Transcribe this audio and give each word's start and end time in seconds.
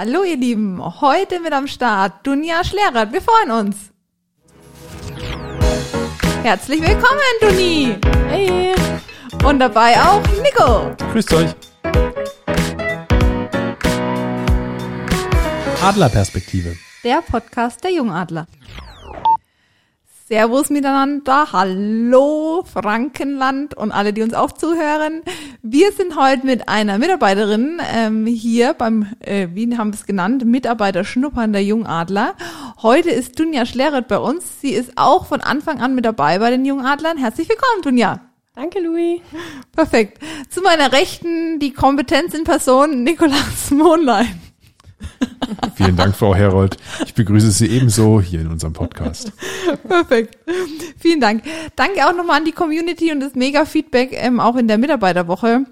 Hallo 0.00 0.22
ihr 0.22 0.36
Lieben, 0.36 0.80
heute 1.00 1.40
mit 1.40 1.52
am 1.52 1.66
Start 1.66 2.24
Dunja 2.24 2.62
Schlerert. 2.62 3.12
Wir 3.12 3.20
freuen 3.20 3.50
uns. 3.50 3.76
Herzlich 6.44 6.80
willkommen, 6.80 7.18
Duni. 7.40 7.96
Hey. 8.28 8.76
Und 9.44 9.58
dabei 9.58 10.00
auch 10.00 10.22
Nico. 10.40 10.94
Grüßt 11.10 11.34
euch. 11.34 11.50
Adlerperspektive. 15.82 16.76
Der 17.02 17.20
Podcast 17.20 17.82
der 17.82 17.90
Jungadler. 17.90 18.46
Servus 20.28 20.68
miteinander, 20.68 21.52
hallo 21.54 22.62
Frankenland 22.70 23.74
und 23.74 23.92
alle, 23.92 24.12
die 24.12 24.20
uns 24.20 24.34
auch 24.34 24.52
zuhören. 24.52 25.22
Wir 25.62 25.90
sind 25.90 26.16
heute 26.16 26.44
mit 26.44 26.68
einer 26.68 26.98
Mitarbeiterin 26.98 27.80
ähm, 27.94 28.26
hier 28.26 28.74
beim, 28.74 29.06
äh, 29.20 29.48
wie 29.54 29.74
haben 29.78 29.90
wir 29.90 29.94
es 29.94 30.04
genannt, 30.04 30.44
Mitarbeiter 30.44 31.04
Schnuppern 31.04 31.54
der 31.54 31.64
Jungadler. 31.64 32.34
Heute 32.82 33.08
ist 33.08 33.38
Dunja 33.38 33.64
Schleret 33.64 34.06
bei 34.06 34.18
uns. 34.18 34.60
Sie 34.60 34.72
ist 34.72 34.92
auch 34.96 35.24
von 35.24 35.40
Anfang 35.40 35.80
an 35.80 35.94
mit 35.94 36.04
dabei 36.04 36.38
bei 36.38 36.50
den 36.50 36.66
Jungadlern. 36.66 37.16
Herzlich 37.16 37.48
willkommen, 37.48 37.80
Dunja. 37.80 38.20
Danke, 38.54 38.80
Louis. 38.80 39.22
Perfekt. 39.72 40.22
Zu 40.50 40.60
meiner 40.60 40.92
Rechten 40.92 41.58
die 41.58 41.72
Kompetenz 41.72 42.34
in 42.34 42.44
Person, 42.44 43.02
Nikolaus 43.02 43.70
Mohnlein. 43.70 44.47
Vielen 45.74 45.96
Dank, 45.96 46.16
Frau 46.16 46.34
Herold. 46.34 46.76
Ich 47.04 47.14
begrüße 47.14 47.50
Sie 47.50 47.66
ebenso 47.66 48.20
hier 48.20 48.40
in 48.40 48.48
unserem 48.48 48.72
Podcast. 48.72 49.32
Perfekt. 49.88 50.38
Vielen 50.98 51.20
Dank. 51.20 51.42
Danke 51.76 52.06
auch 52.06 52.14
nochmal 52.14 52.38
an 52.38 52.44
die 52.44 52.52
Community 52.52 53.12
und 53.12 53.20
das 53.20 53.34
Mega-Feedback 53.34 54.10
ähm, 54.12 54.40
auch 54.40 54.56
in 54.56 54.68
der 54.68 54.78
Mitarbeiterwoche. 54.78 55.64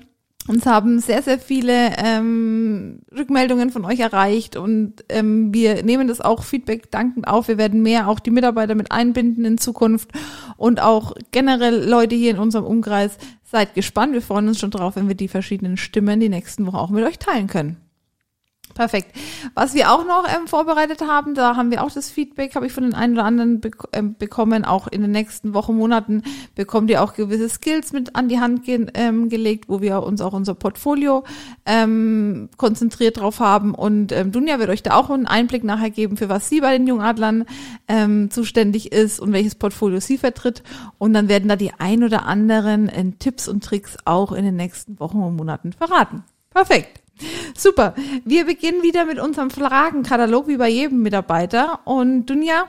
Uns 0.48 0.64
haben 0.64 1.00
sehr, 1.00 1.22
sehr 1.22 1.40
viele 1.40 1.96
ähm, 1.98 3.00
Rückmeldungen 3.16 3.70
von 3.70 3.84
euch 3.84 3.98
erreicht 3.98 4.54
und 4.54 5.04
ähm, 5.08 5.52
wir 5.52 5.82
nehmen 5.82 6.06
das 6.06 6.20
auch 6.20 6.44
Feedback 6.44 6.90
dankend 6.92 7.26
auf. 7.26 7.48
Wir 7.48 7.58
werden 7.58 7.82
mehr 7.82 8.08
auch 8.08 8.20
die 8.20 8.30
Mitarbeiter 8.30 8.76
mit 8.76 8.92
einbinden 8.92 9.44
in 9.44 9.58
Zukunft 9.58 10.10
und 10.56 10.80
auch 10.80 11.14
generell 11.32 11.88
Leute 11.88 12.14
hier 12.14 12.30
in 12.30 12.38
unserem 12.38 12.64
Umkreis. 12.64 13.18
Seid 13.42 13.74
gespannt. 13.74 14.12
Wir 14.12 14.22
freuen 14.22 14.48
uns 14.48 14.60
schon 14.60 14.70
drauf, 14.70 14.96
wenn 14.96 15.08
wir 15.08 15.14
die 15.16 15.28
verschiedenen 15.28 15.76
Stimmen 15.76 16.20
die 16.20 16.28
nächsten 16.28 16.66
Wochen 16.66 16.76
auch 16.76 16.90
mit 16.90 17.04
euch 17.04 17.18
teilen 17.18 17.48
können. 17.48 17.85
Perfekt. 18.76 19.16
Was 19.54 19.72
wir 19.72 19.90
auch 19.90 20.04
noch 20.04 20.26
ähm, 20.28 20.46
vorbereitet 20.46 21.00
haben, 21.00 21.34
da 21.34 21.56
haben 21.56 21.70
wir 21.70 21.82
auch 21.82 21.90
das 21.90 22.10
Feedback, 22.10 22.54
habe 22.54 22.66
ich 22.66 22.72
von 22.72 22.82
den 22.82 22.92
einen 22.92 23.14
oder 23.14 23.24
anderen 23.24 23.60
be 23.60 23.70
ähm, 23.94 24.16
bekommen. 24.18 24.66
Auch 24.66 24.86
in 24.86 25.00
den 25.00 25.12
nächsten 25.12 25.54
Wochen, 25.54 25.76
Monaten 25.76 26.22
bekommt 26.54 26.90
ihr 26.90 27.02
auch 27.02 27.14
gewisse 27.14 27.48
Skills 27.48 27.94
mit 27.94 28.14
an 28.14 28.28
die 28.28 28.38
Hand 28.38 28.64
ge 28.64 28.86
ähm, 28.92 29.30
gelegt, 29.30 29.70
wo 29.70 29.80
wir 29.80 30.02
uns 30.02 30.20
auch 30.20 30.34
unser 30.34 30.54
Portfolio 30.54 31.24
ähm, 31.64 32.50
konzentriert 32.58 33.18
drauf 33.18 33.40
haben. 33.40 33.74
Und 33.74 34.12
ähm, 34.12 34.30
Dunja 34.30 34.58
wird 34.58 34.68
euch 34.68 34.82
da 34.82 34.94
auch 34.94 35.08
einen 35.08 35.26
Einblick 35.26 35.64
nachher 35.64 35.90
geben, 35.90 36.18
für 36.18 36.28
was 36.28 36.50
sie 36.50 36.60
bei 36.60 36.76
den 36.76 36.86
Jungadlern 36.86 37.46
ähm, 37.88 38.30
zuständig 38.30 38.92
ist 38.92 39.18
und 39.20 39.32
welches 39.32 39.54
Portfolio 39.54 40.00
sie 40.00 40.18
vertritt. 40.18 40.62
Und 40.98 41.14
dann 41.14 41.30
werden 41.30 41.48
da 41.48 41.56
die 41.56 41.72
ein 41.78 42.04
oder 42.04 42.26
anderen 42.26 42.90
äh, 42.90 43.12
Tipps 43.18 43.48
und 43.48 43.64
Tricks 43.64 43.96
auch 44.04 44.32
in 44.32 44.44
den 44.44 44.56
nächsten 44.56 45.00
Wochen 45.00 45.22
und 45.22 45.34
Monaten 45.34 45.72
verraten. 45.72 46.24
Perfekt. 46.50 47.05
Super. 47.56 47.94
Wir 48.24 48.44
beginnen 48.44 48.82
wieder 48.82 49.04
mit 49.04 49.18
unserem 49.18 49.50
Fragenkatalog, 49.50 50.48
wie 50.48 50.56
bei 50.56 50.68
jedem 50.68 51.02
Mitarbeiter. 51.02 51.80
Und 51.84 52.26
Dunja, 52.26 52.66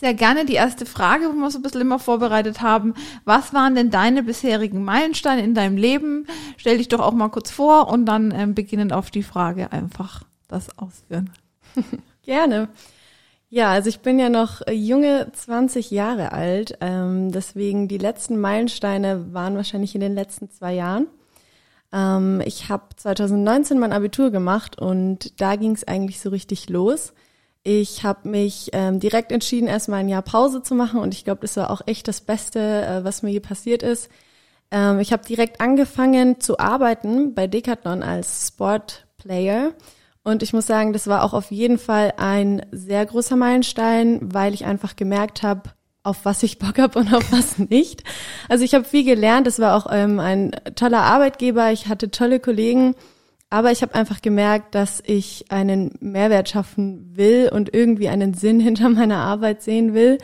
sehr 0.00 0.14
gerne 0.14 0.44
die 0.44 0.54
erste 0.54 0.86
Frage, 0.86 1.26
wo 1.26 1.32
wir 1.32 1.50
so 1.50 1.58
ein 1.58 1.62
bisschen 1.62 1.80
immer 1.80 1.98
vorbereitet 1.98 2.60
haben. 2.60 2.94
Was 3.24 3.54
waren 3.54 3.74
denn 3.74 3.90
deine 3.90 4.22
bisherigen 4.22 4.82
Meilensteine 4.82 5.42
in 5.42 5.54
deinem 5.54 5.76
Leben? 5.76 6.26
Stell 6.56 6.78
dich 6.78 6.88
doch 6.88 7.00
auch 7.00 7.12
mal 7.12 7.28
kurz 7.28 7.50
vor 7.50 7.88
und 7.88 8.06
dann 8.06 8.32
ähm, 8.32 8.54
beginnend 8.54 8.92
auf 8.92 9.10
die 9.10 9.22
Frage 9.22 9.72
einfach 9.72 10.22
das 10.48 10.76
ausführen. 10.78 11.30
gerne. 12.22 12.68
Ja, 13.48 13.70
also 13.70 13.88
ich 13.88 14.00
bin 14.00 14.18
ja 14.18 14.28
noch 14.28 14.60
junge 14.68 15.30
20 15.32 15.92
Jahre 15.92 16.32
alt, 16.32 16.76
ähm, 16.80 17.30
deswegen 17.30 17.86
die 17.86 17.98
letzten 17.98 18.40
Meilensteine 18.40 19.32
waren 19.32 19.54
wahrscheinlich 19.54 19.94
in 19.94 20.00
den 20.00 20.14
letzten 20.14 20.50
zwei 20.50 20.74
Jahren. 20.74 21.06
Ähm, 21.92 22.42
ich 22.44 22.68
habe 22.68 22.84
2019 22.96 23.78
mein 23.78 23.92
Abitur 23.92 24.30
gemacht 24.30 24.78
und 24.78 25.40
da 25.40 25.56
ging 25.56 25.72
es 25.72 25.86
eigentlich 25.86 26.20
so 26.20 26.30
richtig 26.30 26.68
los. 26.68 27.12
Ich 27.62 28.04
habe 28.04 28.28
mich 28.28 28.70
ähm, 28.72 29.00
direkt 29.00 29.32
entschieden, 29.32 29.66
erstmal 29.66 30.00
ein 30.00 30.08
Jahr 30.08 30.22
Pause 30.22 30.62
zu 30.62 30.74
machen 30.74 31.00
und 31.00 31.14
ich 31.14 31.24
glaube, 31.24 31.40
das 31.40 31.56
war 31.56 31.70
auch 31.70 31.82
echt 31.86 32.06
das 32.06 32.20
Beste, 32.20 32.60
äh, 32.60 33.04
was 33.04 33.22
mir 33.22 33.30
je 33.30 33.40
passiert 33.40 33.82
ist. 33.82 34.08
Ähm, 34.70 35.00
ich 35.00 35.12
habe 35.12 35.26
direkt 35.26 35.60
angefangen 35.60 36.40
zu 36.40 36.58
arbeiten 36.58 37.34
bei 37.34 37.46
Decathlon 37.46 38.02
als 38.02 38.48
Sportplayer 38.48 39.72
und 40.26 40.42
ich 40.42 40.52
muss 40.52 40.66
sagen, 40.66 40.92
das 40.92 41.06
war 41.06 41.22
auch 41.22 41.32
auf 41.32 41.52
jeden 41.52 41.78
Fall 41.78 42.12
ein 42.16 42.66
sehr 42.72 43.06
großer 43.06 43.36
Meilenstein, 43.36 44.18
weil 44.22 44.54
ich 44.54 44.64
einfach 44.64 44.96
gemerkt 44.96 45.44
habe, 45.44 45.70
auf 46.06 46.24
was 46.24 46.42
ich 46.42 46.58
Bock 46.58 46.78
habe 46.78 46.98
und 46.98 47.12
auf 47.12 47.32
was 47.32 47.58
nicht. 47.70 48.04
Also 48.48 48.64
ich 48.64 48.74
habe 48.74 48.84
viel 48.84 49.04
gelernt. 49.04 49.46
Es 49.46 49.58
war 49.58 49.76
auch 49.76 49.90
ähm, 49.90 50.20
ein 50.20 50.52
toller 50.74 51.02
Arbeitgeber. 51.02 51.72
Ich 51.72 51.88
hatte 51.88 52.10
tolle 52.10 52.40
Kollegen. 52.40 52.94
Aber 53.50 53.70
ich 53.70 53.82
habe 53.82 53.94
einfach 53.94 54.22
gemerkt, 54.22 54.74
dass 54.74 55.02
ich 55.06 55.46
einen 55.50 55.94
Mehrwert 56.00 56.48
schaffen 56.48 57.16
will 57.16 57.48
und 57.52 57.72
irgendwie 57.72 58.08
einen 58.08 58.34
Sinn 58.34 58.60
hinter 58.66 58.88
meiner 58.88 59.18
Arbeit 59.18 59.62
sehen 59.62 59.94
will, 59.94 60.18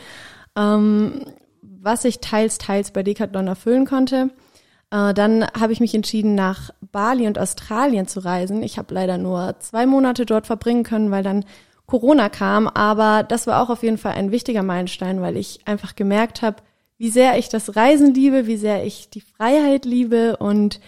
ähm, 0.56 1.24
was 1.62 2.04
ich 2.04 2.20
teils, 2.20 2.58
teils 2.58 2.92
bei 2.92 3.02
Decathlon 3.02 3.46
erfüllen 3.46 3.86
konnte. 3.86 4.30
Äh, 4.90 5.14
dann 5.14 5.46
habe 5.58 5.72
ich 5.72 5.80
mich 5.80 5.94
entschieden, 5.94 6.34
nach 6.34 6.70
Bali 6.92 7.26
und 7.26 7.38
Australien 7.38 8.06
zu 8.06 8.20
reisen. 8.20 8.62
Ich 8.62 8.78
habe 8.78 8.94
leider 8.94 9.18
nur 9.18 9.56
zwei 9.58 9.86
Monate 9.86 10.26
dort 10.26 10.46
verbringen 10.46 10.84
können, 10.84 11.10
weil 11.10 11.22
dann 11.22 11.44
Corona 11.86 12.28
kam, 12.28 12.68
aber 12.68 13.22
das 13.22 13.46
war 13.46 13.62
auch 13.62 13.70
auf 13.70 13.82
jeden 13.82 13.98
Fall 13.98 14.12
ein 14.12 14.30
wichtiger 14.30 14.62
Meilenstein, 14.62 15.20
weil 15.20 15.36
ich 15.36 15.60
einfach 15.66 15.94
gemerkt 15.94 16.42
habe, 16.42 16.62
wie 16.98 17.10
sehr 17.10 17.38
ich 17.38 17.48
das 17.48 17.76
Reisen 17.76 18.14
liebe, 18.14 18.46
wie 18.46 18.56
sehr 18.56 18.84
ich 18.84 19.10
die 19.10 19.20
Freiheit 19.20 19.84
liebe 19.84 20.36
und 20.36 20.80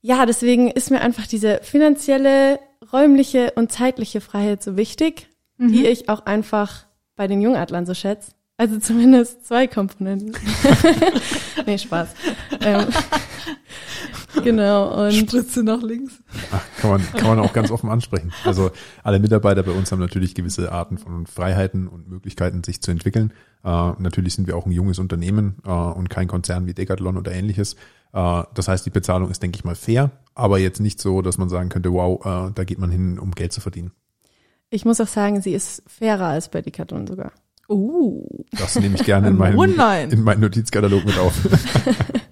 ja, 0.00 0.26
deswegen 0.26 0.70
ist 0.70 0.90
mir 0.90 1.00
einfach 1.00 1.26
diese 1.26 1.60
finanzielle, 1.62 2.60
räumliche 2.92 3.52
und 3.56 3.72
zeitliche 3.72 4.20
Freiheit 4.20 4.62
so 4.62 4.76
wichtig, 4.76 5.28
mhm. 5.56 5.72
die 5.72 5.86
ich 5.86 6.10
auch 6.10 6.26
einfach 6.26 6.84
bei 7.16 7.26
den 7.26 7.40
Jungadlern 7.40 7.86
so 7.86 7.94
schätze. 7.94 8.32
Also 8.56 8.78
zumindest 8.78 9.46
zwei 9.46 9.66
Komponenten. 9.66 10.36
nee, 11.66 11.78
Spaß. 11.78 12.08
Ähm, 12.60 12.86
genau. 14.42 15.06
Und 15.06 15.12
Spritze 15.12 15.62
nach 15.62 15.82
links. 15.82 16.14
Ach, 16.52 16.62
kann, 16.80 16.90
man, 16.90 17.12
kann 17.12 17.26
man 17.28 17.38
auch 17.40 17.52
ganz 17.52 17.70
offen 17.70 17.90
ansprechen. 17.90 18.32
Also 18.44 18.70
alle 19.02 19.18
Mitarbeiter 19.18 19.62
bei 19.62 19.72
uns 19.72 19.92
haben 19.92 20.00
natürlich 20.00 20.34
gewisse 20.34 20.72
Arten 20.72 20.98
von 20.98 21.26
Freiheiten 21.26 21.88
und 21.88 22.08
Möglichkeiten, 22.08 22.64
sich 22.64 22.80
zu 22.80 22.90
entwickeln. 22.90 23.32
Äh, 23.64 23.92
natürlich 23.98 24.34
sind 24.34 24.46
wir 24.46 24.56
auch 24.56 24.66
ein 24.66 24.72
junges 24.72 24.98
Unternehmen 24.98 25.56
äh, 25.64 25.70
und 25.70 26.10
kein 26.10 26.28
Konzern 26.28 26.66
wie 26.66 26.74
Decathlon 26.74 27.16
oder 27.16 27.32
ähnliches. 27.32 27.74
Äh, 28.12 28.42
das 28.54 28.68
heißt, 28.68 28.84
die 28.86 28.90
Bezahlung 28.90 29.30
ist, 29.30 29.42
denke 29.42 29.56
ich 29.56 29.64
mal, 29.64 29.74
fair, 29.74 30.10
aber 30.34 30.58
jetzt 30.58 30.80
nicht 30.80 31.00
so, 31.00 31.22
dass 31.22 31.38
man 31.38 31.48
sagen 31.48 31.68
könnte, 31.68 31.92
wow, 31.92 32.20
äh, 32.24 32.52
da 32.54 32.64
geht 32.64 32.78
man 32.78 32.90
hin, 32.90 33.18
um 33.18 33.32
Geld 33.32 33.52
zu 33.52 33.60
verdienen. 33.60 33.92
Ich 34.70 34.84
muss 34.84 35.00
auch 35.00 35.06
sagen, 35.06 35.40
sie 35.40 35.52
ist 35.52 35.82
fairer 35.86 36.26
als 36.26 36.48
bei 36.48 36.60
Decathlon 36.60 37.06
sogar. 37.06 37.32
Uh. 37.68 38.44
Das 38.58 38.78
nehme 38.78 38.96
ich 38.96 39.04
gerne 39.04 39.28
in 39.28 39.36
meinen, 39.36 39.56
oh 39.56 39.64
in 39.64 40.22
meinen 40.22 40.40
Notizkatalog 40.40 41.04
mit 41.04 41.18
auf. 41.18 41.34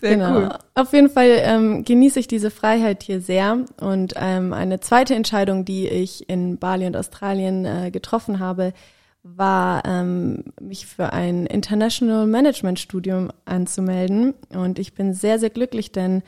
Sehr 0.00 0.16
genau. 0.16 0.36
cool. 0.36 0.48
Auf 0.74 0.92
jeden 0.92 1.10
Fall 1.10 1.40
ähm, 1.42 1.84
genieße 1.84 2.20
ich 2.20 2.28
diese 2.28 2.50
Freiheit 2.50 3.02
hier 3.02 3.20
sehr. 3.20 3.64
Und 3.80 4.14
ähm, 4.16 4.52
eine 4.52 4.80
zweite 4.80 5.14
Entscheidung, 5.14 5.64
die 5.64 5.88
ich 5.88 6.28
in 6.28 6.58
Bali 6.58 6.86
und 6.86 6.96
Australien 6.96 7.64
äh, 7.64 7.90
getroffen 7.90 8.38
habe, 8.38 8.72
war, 9.22 9.84
ähm, 9.84 10.44
mich 10.60 10.86
für 10.86 11.12
ein 11.12 11.46
International 11.46 12.26
Management 12.26 12.78
Studium 12.78 13.30
anzumelden. 13.44 14.34
Und 14.54 14.78
ich 14.78 14.94
bin 14.94 15.12
sehr, 15.12 15.38
sehr 15.38 15.50
glücklich, 15.50 15.92
denn 15.92 16.22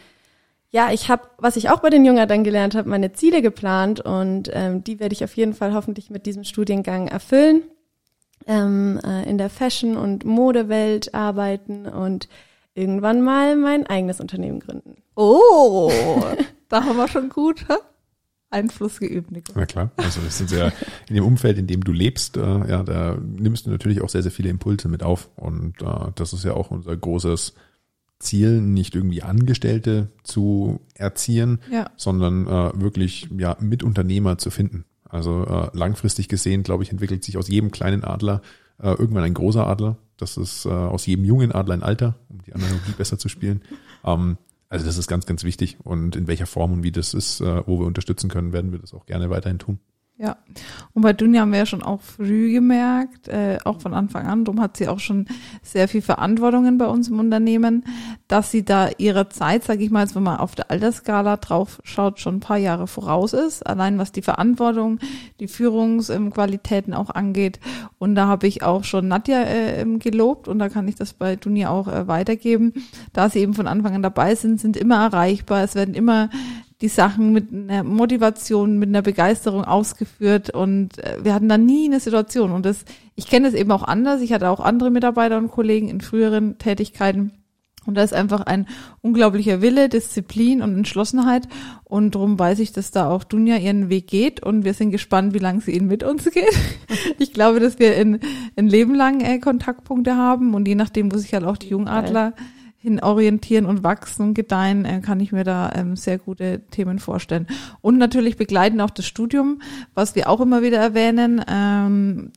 ja, 0.70 0.90
ich 0.90 1.08
habe, 1.10 1.22
was 1.38 1.56
ich 1.56 1.68
auch 1.70 1.80
bei 1.80 1.90
den 1.90 2.04
Jüngern 2.04 2.28
dann 2.28 2.44
gelernt 2.44 2.74
habe, 2.74 2.88
meine 2.88 3.12
Ziele 3.12 3.42
geplant 3.42 4.00
und 4.00 4.50
ähm, 4.54 4.82
die 4.82 5.00
werde 5.00 5.12
ich 5.12 5.22
auf 5.22 5.36
jeden 5.36 5.52
Fall 5.52 5.74
hoffentlich 5.74 6.08
mit 6.08 6.24
diesem 6.24 6.44
Studiengang 6.44 7.08
erfüllen 7.08 7.62
ähm, 8.46 9.00
äh, 9.04 9.28
in 9.28 9.38
der 9.38 9.50
Fashion- 9.50 9.96
und 9.96 10.24
Modewelt 10.24 11.14
arbeiten 11.14 11.86
und 11.86 12.28
irgendwann 12.74 13.22
mal 13.22 13.56
mein 13.56 13.86
eigenes 13.86 14.20
Unternehmen 14.20 14.60
gründen. 14.60 14.96
Oh, 15.14 15.90
da 16.68 16.84
haben 16.84 16.96
wir 16.96 17.08
schon 17.08 17.28
gut 17.28 17.68
hä? 17.68 17.74
Einfluss 18.50 19.00
geübt, 19.00 19.30
Nico. 19.30 19.52
Na 19.54 19.64
klar, 19.64 19.92
also 19.96 20.20
das 20.20 20.36
sind 20.36 20.50
ja 20.50 20.72
in 21.08 21.14
dem 21.14 21.24
Umfeld, 21.24 21.56
in 21.56 21.66
dem 21.66 21.82
du 21.82 21.90
lebst, 21.90 22.36
äh, 22.36 22.40
ja, 22.40 22.82
da 22.82 23.16
nimmst 23.16 23.66
du 23.66 23.70
natürlich 23.70 24.02
auch 24.02 24.10
sehr, 24.10 24.22
sehr 24.22 24.30
viele 24.30 24.50
Impulse 24.50 24.88
mit 24.88 25.02
auf 25.02 25.30
und 25.36 25.80
äh, 25.80 26.10
das 26.14 26.34
ist 26.34 26.44
ja 26.44 26.52
auch 26.52 26.70
unser 26.70 26.94
großes 26.94 27.54
Ziel, 28.18 28.60
nicht 28.60 28.94
irgendwie 28.94 29.22
Angestellte 29.22 30.08
zu 30.22 30.80
erziehen, 30.94 31.60
ja. 31.70 31.90
sondern 31.96 32.46
äh, 32.46 32.80
wirklich 32.80 33.28
ja 33.36 33.56
Mitunternehmer 33.58 34.38
zu 34.38 34.50
finden. 34.50 34.84
Also 35.08 35.44
äh, 35.44 35.76
langfristig 35.76 36.28
gesehen, 36.28 36.62
glaube 36.62 36.84
ich, 36.84 36.90
entwickelt 36.90 37.24
sich 37.24 37.36
aus 37.36 37.48
jedem 37.48 37.70
kleinen 37.70 38.04
Adler 38.04 38.40
äh, 38.78 38.90
irgendwann 38.90 39.24
ein 39.24 39.34
großer 39.34 39.66
Adler. 39.66 39.96
Das 40.16 40.36
ist 40.36 40.66
äh, 40.66 40.70
aus 40.70 41.06
jedem 41.06 41.24
jungen 41.24 41.52
Adler 41.52 41.74
ein 41.74 41.82
Alter, 41.82 42.14
um 42.28 42.42
die 42.42 42.52
Analogie 42.52 42.92
besser 42.96 43.18
zu 43.18 43.28
spielen. 43.28 43.62
Ähm, 44.04 44.38
also 44.68 44.86
das 44.86 44.96
ist 44.96 45.08
ganz, 45.08 45.26
ganz 45.26 45.44
wichtig. 45.44 45.78
Und 45.82 46.16
in 46.16 46.26
welcher 46.26 46.46
Form 46.46 46.72
und 46.72 46.82
wie 46.82 46.92
das 46.92 47.12
ist, 47.14 47.40
äh, 47.40 47.66
wo 47.66 47.78
wir 47.78 47.86
unterstützen 47.86 48.30
können, 48.30 48.52
werden 48.52 48.72
wir 48.72 48.78
das 48.78 48.94
auch 48.94 49.06
gerne 49.06 49.30
weiterhin 49.30 49.58
tun. 49.58 49.78
Ja, 50.18 50.36
und 50.92 51.02
bei 51.02 51.12
Dunja 51.12 51.40
haben 51.40 51.50
wir 51.50 51.58
ja 51.58 51.66
schon 51.66 51.82
auch 51.82 52.00
früh 52.00 52.52
gemerkt, 52.52 53.28
äh, 53.28 53.58
auch 53.64 53.80
von 53.80 53.92
Anfang 53.92 54.26
an, 54.26 54.44
darum 54.44 54.60
hat 54.60 54.76
sie 54.76 54.86
auch 54.86 55.00
schon 55.00 55.26
sehr 55.62 55.88
viel 55.88 56.00
Verantwortungen 56.02 56.78
bei 56.78 56.86
uns 56.86 57.08
im 57.08 57.18
Unternehmen, 57.18 57.84
dass 58.32 58.50
sie 58.50 58.64
da 58.64 58.88
ihrer 58.96 59.28
Zeit, 59.28 59.62
sage 59.62 59.84
ich 59.84 59.90
mal, 59.90 60.04
jetzt 60.04 60.16
wenn 60.16 60.22
man 60.22 60.38
auf 60.38 60.54
der 60.54 60.70
Altersskala 60.70 61.36
drauf 61.36 61.82
schaut, 61.84 62.18
schon 62.18 62.36
ein 62.36 62.40
paar 62.40 62.56
Jahre 62.56 62.86
voraus 62.86 63.34
ist, 63.34 63.66
allein 63.66 63.98
was 63.98 64.10
die 64.10 64.22
Verantwortung, 64.22 65.00
die 65.38 65.48
Führungsqualitäten 65.48 66.94
auch 66.94 67.10
angeht. 67.10 67.60
Und 67.98 68.14
da 68.14 68.28
habe 68.28 68.46
ich 68.46 68.62
auch 68.62 68.84
schon 68.84 69.06
Nadja 69.06 69.42
äh, 69.42 69.84
gelobt 69.98 70.48
und 70.48 70.60
da 70.60 70.70
kann 70.70 70.88
ich 70.88 70.94
das 70.94 71.12
bei 71.12 71.36
Dunja 71.36 71.68
auch 71.68 71.88
äh, 71.88 72.08
weitergeben, 72.08 72.72
da 73.12 73.28
sie 73.28 73.40
eben 73.40 73.52
von 73.52 73.66
Anfang 73.66 73.96
an 73.96 74.02
dabei 74.02 74.34
sind, 74.34 74.58
sind 74.58 74.78
immer 74.78 75.04
erreichbar, 75.04 75.62
es 75.62 75.74
werden 75.74 75.92
immer 75.92 76.30
die 76.80 76.88
Sachen 76.88 77.34
mit 77.34 77.52
einer 77.52 77.84
Motivation, 77.84 78.78
mit 78.78 78.88
einer 78.88 79.02
Begeisterung 79.02 79.66
ausgeführt 79.66 80.48
und 80.48 80.96
äh, 81.00 81.18
wir 81.22 81.34
hatten 81.34 81.50
da 81.50 81.58
nie 81.58 81.84
eine 81.84 82.00
Situation 82.00 82.50
und 82.50 82.64
das, 82.64 82.86
ich 83.14 83.26
kenne 83.26 83.48
es 83.48 83.52
eben 83.52 83.72
auch 83.72 83.82
anders. 83.82 84.22
Ich 84.22 84.32
hatte 84.32 84.48
auch 84.48 84.60
andere 84.60 84.90
Mitarbeiter 84.90 85.36
und 85.36 85.50
Kollegen 85.50 85.88
in 85.88 86.00
früheren 86.00 86.56
Tätigkeiten 86.56 87.32
und 87.86 87.96
da 87.96 88.02
ist 88.02 88.14
einfach 88.14 88.42
ein 88.42 88.66
unglaublicher 89.00 89.60
Wille, 89.60 89.88
Disziplin 89.88 90.62
und 90.62 90.76
Entschlossenheit 90.76 91.48
und 91.84 92.14
darum 92.14 92.38
weiß 92.38 92.58
ich, 92.60 92.72
dass 92.72 92.90
da 92.90 93.10
auch 93.10 93.24
Dunja 93.24 93.56
ihren 93.56 93.88
Weg 93.88 94.06
geht 94.06 94.42
und 94.42 94.64
wir 94.64 94.74
sind 94.74 94.90
gespannt, 94.90 95.34
wie 95.34 95.38
lange 95.38 95.60
sie 95.60 95.72
ihn 95.72 95.86
mit 95.86 96.02
uns 96.02 96.24
geht. 96.30 96.44
Ich 97.18 97.32
glaube, 97.32 97.60
dass 97.60 97.78
wir 97.78 97.96
in, 97.96 98.20
in 98.56 98.66
Leben 98.66 98.94
lang 98.94 99.20
äh, 99.20 99.38
Kontaktpunkte 99.38 100.16
haben 100.16 100.54
und 100.54 100.66
je 100.66 100.74
nachdem, 100.74 101.12
wo 101.12 101.18
sich 101.18 101.32
halt 101.34 101.44
auch 101.44 101.56
die 101.56 101.68
Jungadler 101.68 102.34
hin 102.82 103.00
orientieren 103.00 103.64
und 103.66 103.84
wachsen 103.84 104.22
und 104.22 104.34
gedeihen, 104.34 104.84
äh, 104.84 105.00
kann 105.00 105.20
ich 105.20 105.30
mir 105.30 105.44
da 105.44 105.70
ähm, 105.72 105.94
sehr 105.94 106.18
gute 106.18 106.62
Themen 106.70 106.98
vorstellen. 106.98 107.46
Und 107.80 107.96
natürlich 107.96 108.36
begleiten 108.36 108.80
auch 108.80 108.90
das 108.90 109.06
Studium, 109.06 109.62
was 109.94 110.16
wir 110.16 110.28
auch 110.28 110.40
immer 110.40 110.62
wieder 110.62 110.78
erwähnen. 110.78 111.44
Ähm, 111.48 112.32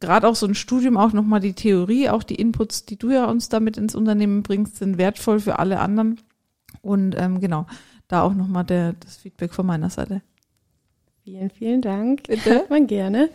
Gerade 0.00 0.28
auch 0.28 0.36
so 0.36 0.46
ein 0.46 0.54
Studium, 0.54 0.96
auch 0.96 1.12
nochmal 1.12 1.40
die 1.40 1.54
Theorie, 1.54 2.10
auch 2.10 2.22
die 2.22 2.34
Inputs, 2.34 2.84
die 2.84 2.98
du 2.98 3.10
ja 3.10 3.24
uns 3.26 3.48
damit 3.48 3.76
ins 3.76 3.94
Unternehmen 3.94 4.42
bringst, 4.42 4.76
sind 4.76 4.98
wertvoll 4.98 5.40
für 5.40 5.58
alle 5.58 5.80
anderen. 5.80 6.20
Und 6.82 7.14
ähm, 7.18 7.40
genau, 7.40 7.66
da 8.08 8.22
auch 8.22 8.34
nochmal 8.34 8.64
der, 8.64 8.92
das 8.94 9.16
Feedback 9.16 9.54
von 9.54 9.66
meiner 9.66 9.90
Seite. 9.90 10.22
Vielen, 11.24 11.50
vielen 11.50 11.82
Dank. 11.82 12.24
Bitte. 12.24 12.66
Man 12.70 12.86
gerne. 12.86 13.30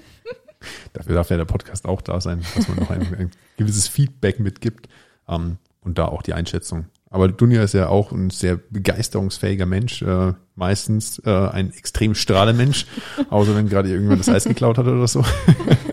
Dafür 0.93 1.15
darf 1.15 1.29
ja 1.29 1.37
der 1.37 1.45
Podcast 1.45 1.85
auch 1.85 2.01
da 2.01 2.21
sein, 2.21 2.41
dass 2.55 2.67
man 2.67 2.77
noch 2.77 2.91
ein, 2.91 3.01
ein 3.15 3.31
gewisses 3.57 3.87
Feedback 3.87 4.39
mitgibt. 4.39 4.87
Ähm, 5.27 5.57
und 5.81 5.97
da 5.97 6.05
auch 6.05 6.21
die 6.21 6.33
Einschätzung. 6.33 6.85
Aber 7.09 7.27
Dunja 7.27 7.61
ist 7.63 7.73
ja 7.73 7.89
auch 7.89 8.11
ein 8.13 8.29
sehr 8.29 8.55
begeisterungsfähiger 8.69 9.65
Mensch, 9.65 10.01
äh, 10.01 10.33
meistens 10.55 11.19
äh, 11.25 11.29
ein 11.29 11.73
extrem 11.73 12.15
Strahlemensch, 12.15 12.85
außer 13.29 13.55
wenn 13.55 13.67
gerade 13.67 13.89
irgendjemand 13.89 14.21
das 14.21 14.29
Eis 14.29 14.45
geklaut 14.45 14.77
hat 14.77 14.87
oder 14.87 15.07
so. 15.07 15.25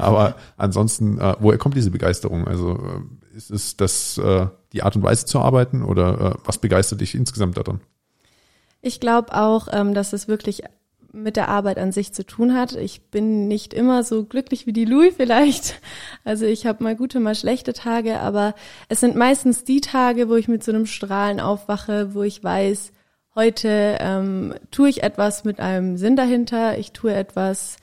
Aber 0.00 0.34
ansonsten, 0.56 1.18
äh, 1.18 1.36
woher 1.40 1.58
kommt 1.58 1.76
diese 1.76 1.90
Begeisterung? 1.90 2.46
Also 2.46 2.74
äh, 2.74 3.36
ist 3.36 3.50
es 3.50 3.76
das 3.76 4.18
äh, 4.18 4.46
die 4.72 4.82
Art 4.82 4.96
und 4.96 5.02
Weise 5.02 5.26
zu 5.26 5.40
arbeiten 5.40 5.82
oder 5.82 6.20
äh, 6.20 6.38
was 6.44 6.58
begeistert 6.58 7.00
dich 7.00 7.14
insgesamt 7.14 7.56
daran? 7.56 7.80
Ich 8.82 9.00
glaube 9.00 9.34
auch, 9.34 9.68
ähm, 9.72 9.94
dass 9.94 10.12
es 10.12 10.28
wirklich 10.28 10.62
mit 11.12 11.36
der 11.36 11.48
Arbeit 11.48 11.78
an 11.78 11.92
sich 11.92 12.12
zu 12.12 12.24
tun 12.24 12.54
hat. 12.54 12.72
Ich 12.76 13.02
bin 13.10 13.48
nicht 13.48 13.74
immer 13.74 14.04
so 14.04 14.24
glücklich 14.24 14.66
wie 14.66 14.72
die 14.72 14.84
Louis 14.84 15.14
vielleicht. 15.16 15.80
Also 16.22 16.44
ich 16.44 16.66
habe 16.66 16.84
mal 16.84 16.94
gute, 16.94 17.18
mal 17.18 17.34
schlechte 17.34 17.72
Tage, 17.72 18.20
aber 18.20 18.54
es 18.88 19.00
sind 19.00 19.16
meistens 19.16 19.64
die 19.64 19.80
Tage, 19.80 20.28
wo 20.28 20.36
ich 20.36 20.48
mit 20.48 20.62
so 20.62 20.70
einem 20.70 20.84
Strahlen 20.84 21.40
aufwache, 21.40 22.14
wo 22.14 22.22
ich 22.22 22.44
weiß, 22.44 22.92
heute 23.34 23.96
ähm, 24.00 24.54
tue 24.70 24.90
ich 24.90 25.02
etwas 25.02 25.44
mit 25.44 25.60
einem 25.60 25.96
Sinn 25.96 26.14
dahinter, 26.14 26.78
ich 26.78 26.92
tue 26.92 27.14
etwas 27.14 27.78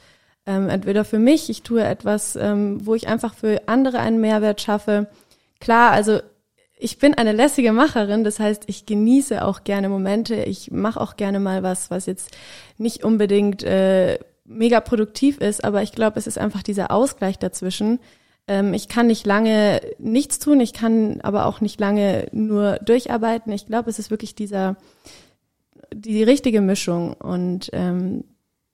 ähm, 0.48 0.70
entweder 0.70 1.06
für 1.06 1.20
mich, 1.20 1.50
ich 1.50 1.62
tue 1.62 1.84
etwas, 1.84 2.36
ähm, 2.38 2.86
wo 2.86 2.96
ich 2.96 3.08
einfach 3.08 3.36
für 3.36 3.68
andere 3.68 4.00
einen 4.00 4.22
Mehrwert 4.22 4.62
schaffe. 4.62 5.08
Klar, 5.60 5.92
also 5.92 6.20
ich 6.80 7.00
bin 7.00 7.16
eine 7.16 7.34
lässige 7.34 7.74
Macherin, 7.74 8.24
das 8.24 8.40
heißt, 8.40 8.64
ich 8.68 8.86
genieße 8.86 9.44
auch 9.44 9.64
gerne 9.64 9.90
Momente. 9.90 10.36
Ich 10.36 10.72
mache 10.72 11.02
auch 11.02 11.18
gerne 11.18 11.40
mal 11.40 11.64
was, 11.64 11.92
was 11.92 12.06
jetzt 12.06 12.38
nicht 12.78 13.04
unbedingt 13.04 13.64
äh, 13.64 14.20
mega 14.46 14.80
produktiv 14.80 15.40
ist, 15.40 15.64
aber 15.64 15.82
ich 15.82 15.92
glaube, 15.92 16.18
es 16.18 16.28
ist 16.28 16.38
einfach 16.38 16.64
dieser 16.64 16.92
Ausgleich 16.92 17.38
dazwischen. 17.38 18.00
Ähm, 18.48 18.74
ich 18.74 18.88
kann 18.88 19.08
nicht 19.08 19.26
lange 19.26 19.82
nichts 19.98 20.40
tun, 20.40 20.62
ich 20.62 20.72
kann 20.72 21.20
aber 21.22 21.46
auch 21.48 21.60
nicht 21.60 21.80
lange 21.80 22.28
nur 22.32 22.78
durcharbeiten. 22.78 23.52
Ich 23.52 23.66
glaube, 23.66 23.90
es 23.90 24.00
ist 24.00 24.12
wirklich 24.12 24.34
dieser 24.34 24.78
die 25.94 26.24
richtige 26.24 26.62
Mischung 26.62 27.14
und 27.14 27.70
ähm, 27.74 28.24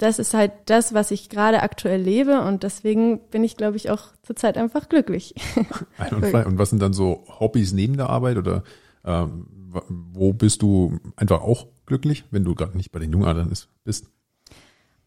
das 0.04 0.20
ist 0.20 0.34
halt 0.34 0.52
das, 0.66 0.94
was 0.94 1.12
ich 1.12 1.30
gerade 1.30 1.64
aktuell 1.64 2.02
lebe 2.02 2.42
und 2.42 2.64
deswegen 2.64 3.20
bin 3.30 3.44
ich, 3.44 3.56
glaube 3.56 3.78
ich, 3.78 3.90
auch 3.90 4.08
zurzeit 4.22 4.58
einfach 4.58 4.90
glücklich. 4.90 5.34
Einwandfrei. 5.98 6.46
Und 6.46 6.58
was 6.58 6.72
sind 6.72 6.82
dann 6.82 6.92
so 6.92 7.24
Hobbys 7.40 7.72
neben 7.72 7.96
der 7.96 8.10
Arbeit 8.10 8.38
oder 8.38 8.64
ähm, 9.06 9.48
wo 9.88 10.34
bist 10.34 10.62
du 10.62 11.00
einfach 11.16 11.42
auch 11.42 11.68
glücklich, 11.86 12.26
wenn 12.32 12.44
du 12.44 12.54
gerade 12.54 12.76
nicht 12.76 12.92
bei 12.92 13.00
den 13.00 13.14
Jungadern 13.14 13.52
bist? 13.86 14.10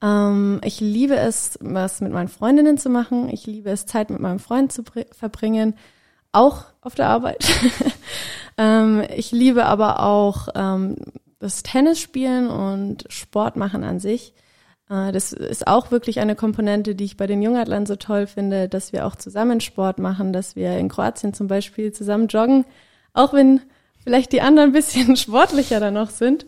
Ähm, 0.02 0.60
ich 0.64 0.81
liebe 0.81 1.16
es, 1.16 1.58
was 1.60 2.00
mit 2.00 2.12
meinen 2.12 2.28
Freundinnen 2.28 2.78
zu 2.78 2.88
machen. 2.88 3.28
Ich 3.28 3.46
liebe 3.46 3.69
es, 3.69 3.84
Zeit 3.84 4.08
mit 4.08 4.20
meinem 4.20 4.38
Freund 4.38 4.72
zu 4.72 4.82
verbringen, 5.12 5.75
auch 6.32 6.64
auf 6.81 6.94
der 6.94 7.08
Arbeit. 7.08 7.46
ähm, 8.56 9.02
ich 9.14 9.31
liebe 9.31 9.66
aber 9.66 10.02
auch 10.02 10.49
ähm, 10.54 10.96
das 11.38 11.62
Tennis 11.62 12.00
spielen 12.00 12.49
und 12.49 13.04
Sport 13.10 13.56
machen 13.56 13.84
an 13.84 14.00
sich. 14.00 14.32
Äh, 14.91 15.12
das 15.12 15.33
ist 15.33 15.67
auch 15.67 15.91
wirklich 15.91 16.21
eine 16.21 16.37
Komponente, 16.37 16.94
die 16.94 17.05
ich 17.05 17.17
bei 17.17 17.27
den 17.27 17.43
Jungadlern 17.43 17.87
so 17.87 17.97
toll 17.97 18.27
finde, 18.27 18.69
dass 18.69 18.93
wir 18.93 19.06
auch 19.06 19.17
zusammen 19.17 19.61
Sport 19.61 19.99
machen, 19.99 20.33
dass 20.33 20.56
wir 20.56 20.77
in 20.79 20.88
Kroatien 20.88 21.35
zum 21.35 21.49
Beispiel 21.49 21.93
zusammen 21.93 22.29
joggen, 22.29 22.65
auch 23.12 23.33
wenn 23.33 23.61
vielleicht 24.03 24.33
die 24.33 24.41
anderen 24.41 24.71
ein 24.71 24.73
bisschen 24.73 25.17
sportlicher 25.17 25.81
da 25.81 25.91
noch 25.91 26.11
sind. 26.11 26.47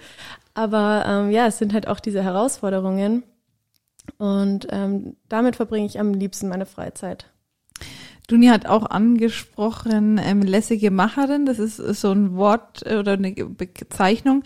Aber 0.55 1.05
ähm, 1.06 1.31
ja, 1.31 1.46
es 1.46 1.58
sind 1.58 1.73
halt 1.73 1.88
auch 1.88 2.00
diese 2.00 2.23
Herausforderungen. 2.23 3.23
Und 4.17 4.67
ähm, 4.70 5.17
damit 5.29 5.56
verbringe 5.56 5.87
ich 5.87 6.00
am 6.00 6.14
liebsten 6.14 6.49
meine 6.49 6.67
Freizeit. 6.67 7.26
Duni 8.28 8.48
hat 8.48 8.66
auch 8.66 8.84
angesprochen, 8.90 10.20
ähm, 10.22 10.42
lässige 10.42 10.90
Macherin. 10.90 11.46
Das 11.46 11.58
ist, 11.58 11.76
so 11.76 12.12
ein 12.12 12.36
Wort 12.36 12.82
äh, 12.84 12.96
oder 12.96 13.14
eine 13.14 13.32
Bezeichnung, 13.32 14.44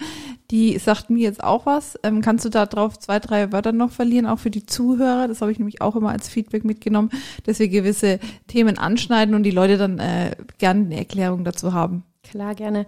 die 0.53 0.79
sagt 0.79 1.11
mir 1.11 1.19
jetzt 1.19 1.43
auch 1.43 1.67
was. 1.67 1.99
Ähm, 2.05 2.21
kannst 2.23 2.45
du 2.45 2.49
da 2.49 2.65
drauf 2.65 2.97
zwei, 3.01 3.19
drei 3.19 3.51
Wörter 3.51 3.73
noch 3.73 3.91
verlieren, 3.91 4.27
auch 4.27 4.39
für 4.39 4.51
die 4.51 4.67
Zuhörer? 4.67 5.27
Das 5.27 5.41
habe 5.41 5.51
ich 5.51 5.59
nämlich 5.59 5.83
auch 5.83 5.97
immer 5.97 6.11
als 6.11 6.29
Feedback 6.29 6.65
mitgenommen, 6.65 7.11
dass 7.43 7.59
wir 7.59 7.69
gewisse 7.69 8.21
Themen 8.47 8.79
anschneiden 8.79 9.35
und 9.35 9.43
die 9.43 9.51
Leute 9.51 9.77
dann 9.77 9.99
äh, 9.99 10.37
gerne 10.59 10.85
eine 10.85 10.97
Erklärung 10.97 11.43
dazu 11.43 11.73
haben. 11.73 12.05
Klar, 12.23 12.55
gerne. 12.55 12.87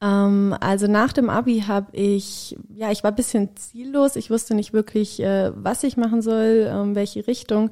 Ähm, 0.00 0.56
also 0.58 0.86
nach 0.86 1.12
dem 1.12 1.28
Abi 1.28 1.64
habe 1.66 1.94
ich, 1.94 2.56
ja, 2.74 2.90
ich 2.90 3.04
war 3.04 3.12
bisschen 3.12 3.54
ziellos. 3.56 4.16
Ich 4.16 4.30
wusste 4.30 4.54
nicht 4.54 4.72
wirklich, 4.72 5.20
äh, 5.20 5.52
was 5.54 5.82
ich 5.82 5.98
machen 5.98 6.22
soll, 6.22 6.66
ähm, 6.66 6.94
welche 6.94 7.26
Richtung 7.26 7.70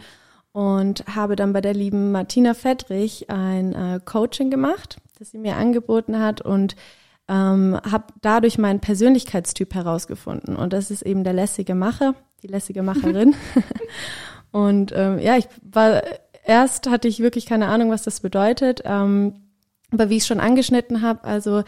und 0.58 1.04
habe 1.14 1.36
dann 1.36 1.52
bei 1.52 1.60
der 1.60 1.72
lieben 1.72 2.10
Martina 2.10 2.52
Fedrich 2.52 3.30
ein 3.30 3.76
äh, 3.76 4.00
Coaching 4.04 4.50
gemacht, 4.50 4.96
das 5.20 5.30
sie 5.30 5.38
mir 5.38 5.54
angeboten 5.54 6.18
hat 6.18 6.40
und 6.40 6.74
ähm, 7.28 7.78
habe 7.88 8.06
dadurch 8.22 8.58
meinen 8.58 8.80
Persönlichkeitstyp 8.80 9.72
herausgefunden 9.72 10.56
und 10.56 10.72
das 10.72 10.90
ist 10.90 11.02
eben 11.02 11.22
der 11.22 11.32
lässige 11.32 11.76
Macher, 11.76 12.16
die 12.42 12.48
lässige 12.48 12.82
Macherin. 12.82 13.36
und 14.50 14.92
ähm, 14.96 15.20
ja, 15.20 15.36
ich 15.36 15.46
war 15.62 16.02
erst 16.44 16.90
hatte 16.90 17.06
ich 17.06 17.20
wirklich 17.20 17.46
keine 17.46 17.68
Ahnung, 17.68 17.90
was 17.90 18.02
das 18.02 18.18
bedeutet, 18.18 18.82
ähm, 18.84 19.34
aber 19.92 20.10
wie 20.10 20.16
ich 20.16 20.26
schon 20.26 20.40
angeschnitten 20.40 21.02
habe, 21.02 21.22
also 21.22 21.62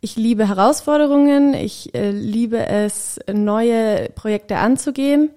ich 0.00 0.16
liebe 0.16 0.48
Herausforderungen, 0.48 1.52
ich 1.52 1.94
äh, 1.94 2.10
liebe 2.10 2.66
es, 2.66 3.20
neue 3.30 4.08
Projekte 4.14 4.56
anzugehen. 4.56 5.28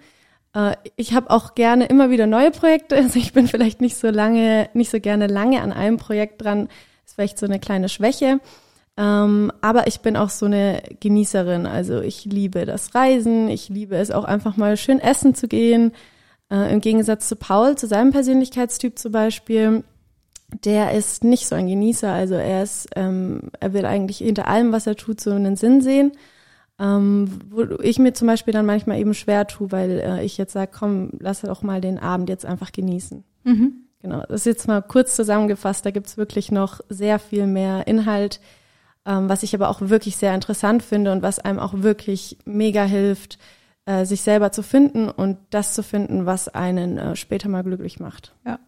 Äh, 0.53 0.75
ich 0.95 1.13
habe 1.13 1.29
auch 1.29 1.55
gerne 1.55 1.85
immer 1.85 2.09
wieder 2.09 2.27
neue 2.27 2.51
Projekte. 2.51 2.95
Also 3.03 3.19
ich 3.19 3.33
bin 3.33 3.47
vielleicht 3.47 3.81
nicht 3.81 3.97
so 3.97 4.09
lange, 4.09 4.69
nicht 4.73 4.89
so 4.89 4.99
gerne 4.99 5.27
lange 5.27 5.61
an 5.61 5.71
einem 5.71 5.97
Projekt 5.97 6.43
dran. 6.43 6.69
Ist 7.05 7.15
vielleicht 7.15 7.37
so 7.37 7.45
eine 7.45 7.59
kleine 7.59 7.89
Schwäche. 7.89 8.39
Ähm, 8.95 9.51
aber 9.61 9.87
ich 9.87 10.01
bin 10.01 10.15
auch 10.15 10.29
so 10.29 10.45
eine 10.45 10.83
Genießerin. 10.99 11.65
Also 11.65 12.01
ich 12.01 12.25
liebe 12.25 12.65
das 12.65 12.93
Reisen. 12.95 13.49
Ich 13.49 13.69
liebe 13.69 13.95
es 13.95 14.11
auch 14.11 14.25
einfach 14.25 14.55
mal 14.57 14.77
schön 14.77 14.99
essen 14.99 15.35
zu 15.35 15.47
gehen. 15.47 15.91
Äh, 16.51 16.71
Im 16.71 16.81
Gegensatz 16.81 17.27
zu 17.27 17.35
Paul, 17.35 17.75
zu 17.75 17.87
seinem 17.87 18.11
Persönlichkeitstyp 18.11 18.99
zum 18.99 19.11
Beispiel. 19.11 19.83
Der 20.63 20.91
ist 20.91 21.23
nicht 21.23 21.47
so 21.47 21.55
ein 21.55 21.67
Genießer. 21.67 22.11
Also 22.11 22.35
er 22.35 22.61
ist, 22.61 22.89
ähm, 22.95 23.49
er 23.59 23.73
will 23.73 23.85
eigentlich 23.85 24.19
hinter 24.19 24.47
allem, 24.47 24.71
was 24.71 24.85
er 24.85 24.95
tut, 24.95 25.19
so 25.19 25.31
einen 25.31 25.55
Sinn 25.55 25.81
sehen. 25.81 26.11
Ähm, 26.79 27.29
wo 27.49 27.63
ich 27.81 27.99
mir 27.99 28.13
zum 28.13 28.27
Beispiel 28.27 28.53
dann 28.53 28.65
manchmal 28.65 28.99
eben 28.99 29.13
schwer 29.13 29.45
tue, 29.47 29.71
weil 29.71 29.99
äh, 29.99 30.23
ich 30.25 30.37
jetzt 30.37 30.53
sage, 30.53 30.71
komm, 30.73 31.11
lass 31.19 31.41
doch 31.41 31.61
mal 31.61 31.81
den 31.81 31.99
Abend 31.99 32.29
jetzt 32.29 32.45
einfach 32.45 32.71
genießen. 32.71 33.23
Mhm. 33.43 33.73
Genau, 34.01 34.21
das 34.27 34.41
ist 34.41 34.45
jetzt 34.45 34.67
mal 34.67 34.81
kurz 34.81 35.15
zusammengefasst, 35.15 35.85
da 35.85 35.91
gibt's 35.91 36.17
wirklich 36.17 36.51
noch 36.51 36.81
sehr 36.89 37.19
viel 37.19 37.47
mehr 37.47 37.87
Inhalt. 37.87 38.41
ähm, 39.05 39.29
was 39.29 39.43
ich 39.43 39.53
aber 39.53 39.69
auch 39.69 39.81
wirklich 39.81 40.17
sehr 40.17 40.33
interessant 40.33 40.83
finde 40.83 41.11
und 41.11 41.21
was 41.21 41.39
einem 41.39 41.59
auch 41.59 41.73
wirklich 41.75 42.37
mega 42.45 42.83
hilft, 42.83 43.37
äh, 43.85 44.05
sich 44.05 44.21
selber 44.21 44.51
zu 44.51 44.63
finden 44.63 45.09
und 45.09 45.37
das 45.49 45.73
zu 45.73 45.83
finden, 45.83 46.25
was 46.25 46.47
einen 46.47 46.97
äh, 46.97 47.15
später 47.15 47.49
mal 47.49 47.63
glücklich 47.63 47.99
macht. 47.99 48.33
Ja. 48.45 48.59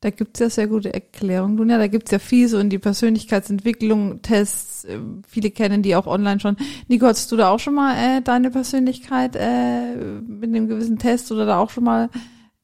Da 0.00 0.10
gibt's 0.10 0.38
ja 0.38 0.48
sehr 0.48 0.68
gute 0.68 0.94
Erklärungen, 0.94 1.56
Dunja. 1.56 1.76
Da 1.76 1.88
gibt's 1.88 2.12
ja 2.12 2.20
viel 2.20 2.48
so 2.48 2.58
in 2.58 2.70
die 2.70 2.78
Persönlichkeitsentwicklung, 2.78 4.22
Tests. 4.22 4.84
äh, 4.84 5.00
Viele 5.26 5.50
kennen 5.50 5.82
die 5.82 5.96
auch 5.96 6.06
online 6.06 6.38
schon. 6.38 6.56
Nico, 6.86 7.06
hattest 7.06 7.32
du 7.32 7.36
da 7.36 7.50
auch 7.50 7.58
schon 7.58 7.74
mal 7.74 7.96
äh, 7.96 8.22
deine 8.22 8.50
Persönlichkeit 8.50 9.34
äh, 9.34 9.96
mit 10.26 10.50
einem 10.50 10.68
gewissen 10.68 10.98
Test 10.98 11.32
oder 11.32 11.46
da 11.46 11.58
auch 11.58 11.70
schon 11.70 11.84
mal 11.84 12.10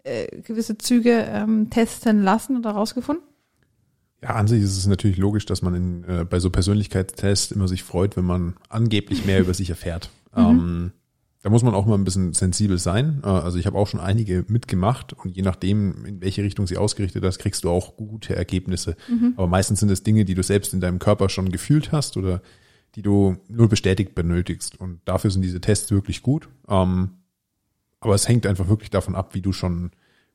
äh, 0.05 0.43
gewisse 0.43 0.79
Züge 0.79 1.27
ähm, 1.29 1.71
testen 1.71 2.23
lassen 2.23 2.57
oder 2.57 2.71
rausgefunden? 2.71 3.25
Ja, 4.23 4.31
an 4.31 4.47
sich 4.47 4.63
ist 4.63 4.79
es 4.79 4.87
natürlich 4.87 5.17
logisch, 5.17 5.45
dass 5.45 5.61
man 5.61 5.75
in, 5.75 6.05
äh, 6.05 6.25
bei 6.25 6.39
so 6.39 6.51
Persönlichkeitstests 6.51 7.53
immer 7.53 7.69
sich 7.69 7.83
freut, 7.83 8.17
wenn 8.17 8.25
man 8.25 8.55
angeblich 8.69 9.27
mehr 9.27 9.41
über 9.43 9.55
sich 9.55 9.71
erfährt. 9.71 10.11
Ähm, 10.37 10.93
da 11.45 11.51
muss 11.51 11.63
man 11.63 11.75
auch 11.75 11.85
mal 11.85 11.97
ein 11.97 12.05
bisschen 12.05 12.33
sensibel 12.33 12.79
sein. 12.79 13.21
Äh, 13.23 13.29
also 13.29 13.59
ich 13.59 13.67
habe 13.67 13.77
auch 13.77 13.87
schon 13.87 14.01
einige 14.01 14.47
mitgemacht 14.49 15.13
und 15.13 15.37
je 15.37 15.43
nachdem, 15.43 16.07
in 16.07 16.23
welche 16.23 16.43
Richtung 16.43 16.67
sie 16.67 16.79
ausgerichtet 16.79 17.23
hast, 17.23 17.39
kriegst 17.39 17.65
du 17.65 17.71
auch 17.71 17.99
gute 17.99 18.35
Ergebnisse. 18.35 18.97
Aber 19.37 19.47
meistens 19.47 19.81
sind 19.81 19.91
es 19.91 20.03
Dinge, 20.03 20.25
die 20.25 20.35
du 20.35 20.43
selbst 20.43 20.73
in 20.73 20.81
deinem 20.81 20.99
Körper 20.99 21.29
schon 21.29 21.53
gefühlt 21.53 21.93
hast 21.93 22.17
oder 22.17 22.41
die 22.95 23.03
du 23.03 23.37
nur 23.49 23.69
bestätigt 23.69 24.15
benötigst. 24.15 24.81
Und 24.81 25.01
dafür 25.05 25.31
sind 25.31 25.43
diese 25.43 25.61
Tests 25.61 25.91
wirklich 25.91 26.23
gut. 26.23 26.49
Ähm, 26.67 27.11
aber 28.01 28.15
es 28.15 28.27
hängt 28.27 28.47
einfach 28.47 28.69
wirklich 28.69 28.89
davon 28.89 29.15
ab, 29.15 29.35
wie 29.35 29.43
du 29.43 29.53
schon, 29.53 29.91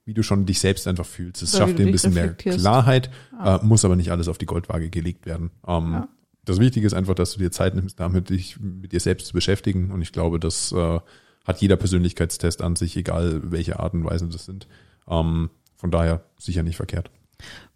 wie 0.06 0.13
du 0.13 0.22
schon 0.22 0.46
dich 0.46 0.60
selbst 0.60 0.88
einfach 0.88 1.08
fühlst. 1.08 1.42
Es 1.42 1.56
wie 1.56 1.58
schafft 1.58 1.80
dir 1.80 1.88
ein 1.88 1.92
bisschen 1.92 2.13
mehr. 2.13 2.36
Klarheit, 2.36 3.10
äh, 3.44 3.58
muss 3.63 3.84
aber 3.84 3.96
nicht 3.96 4.12
alles 4.12 4.28
auf 4.28 4.38
die 4.38 4.46
Goldwaage 4.46 4.92
gelegt 4.92 5.25
werden. 5.25 5.50
Ähm, 5.68 5.92
Ja. 5.94 6.08
Das 6.46 6.60
Wichtige 6.60 6.88
ist 6.88 6.93
einfach, 6.93 7.15
dass 7.15 7.34
du 7.34 7.39
dir 7.39 7.51
Zeit 7.51 7.75
nimmst, 7.75 8.00
damit 8.00 8.29
dich 8.29 8.60
mit 8.60 8.91
dir 8.91 9.00
selbst 9.00 9.27
zu 9.27 9.34
beschäftigen. 9.34 9.91
Und 9.91 10.01
ich 10.01 10.12
glaube, 10.12 10.39
das 10.39 10.72
äh, 10.72 11.00
hat 11.46 11.62
jeder 11.62 11.75
Persönlichkeitstest 11.75 12.62
an 12.62 12.75
sich, 12.75 12.96
egal 12.98 13.41
welche 13.51 13.79
Art 13.79 13.93
und 13.93 14.03
Weise 14.05 14.27
das 14.27 14.46
sind. 14.46 14.67
Ähm, 15.08 15.50
von 15.75 15.91
daher 15.91 16.24
sicher 16.38 16.63
nicht 16.63 16.77
verkehrt. 16.77 17.12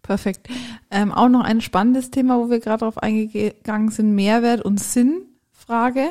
Perfekt. 0.02 0.48
Ähm, 0.90 1.12
auch 1.12 1.28
noch 1.28 1.42
ein 1.42 1.60
spannendes 1.60 2.10
Thema, 2.10 2.38
wo 2.38 2.50
wir 2.50 2.60
gerade 2.60 2.80
drauf 2.80 2.98
eingegangen 2.98 3.90
sind, 3.90 4.14
Mehrwert 4.14 4.62
und 4.62 4.78
Sinnfrage. 4.78 6.10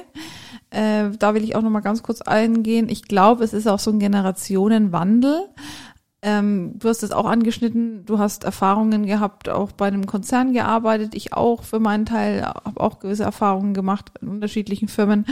Äh, 0.71 1.11
da 1.19 1.35
will 1.35 1.43
ich 1.43 1.55
auch 1.55 1.61
noch 1.61 1.69
mal 1.69 1.81
ganz 1.81 2.01
kurz 2.01 2.21
eingehen. 2.21 2.89
Ich 2.89 3.03
glaube, 3.03 3.43
es 3.43 3.53
ist 3.53 3.67
auch 3.67 3.79
so 3.79 3.91
ein 3.91 3.99
Generationenwandel. 3.99 5.49
Ähm, 6.25 6.79
du 6.79 6.87
hast 6.87 7.03
es 7.03 7.11
auch 7.11 7.25
angeschnitten, 7.25 8.05
du 8.05 8.17
hast 8.17 8.45
Erfahrungen 8.45 9.05
gehabt, 9.05 9.49
auch 9.49 9.73
bei 9.73 9.87
einem 9.87 10.05
Konzern 10.05 10.53
gearbeitet. 10.53 11.15
Ich 11.15 11.33
auch 11.33 11.63
für 11.63 11.79
meinen 11.79 12.05
Teil 12.05 12.43
habe 12.43 12.79
auch 12.79 12.99
gewisse 12.99 13.23
Erfahrungen 13.23 13.73
gemacht 13.73 14.09
in 14.21 14.29
unterschiedlichen 14.29 14.87
Firmen. 14.87 15.25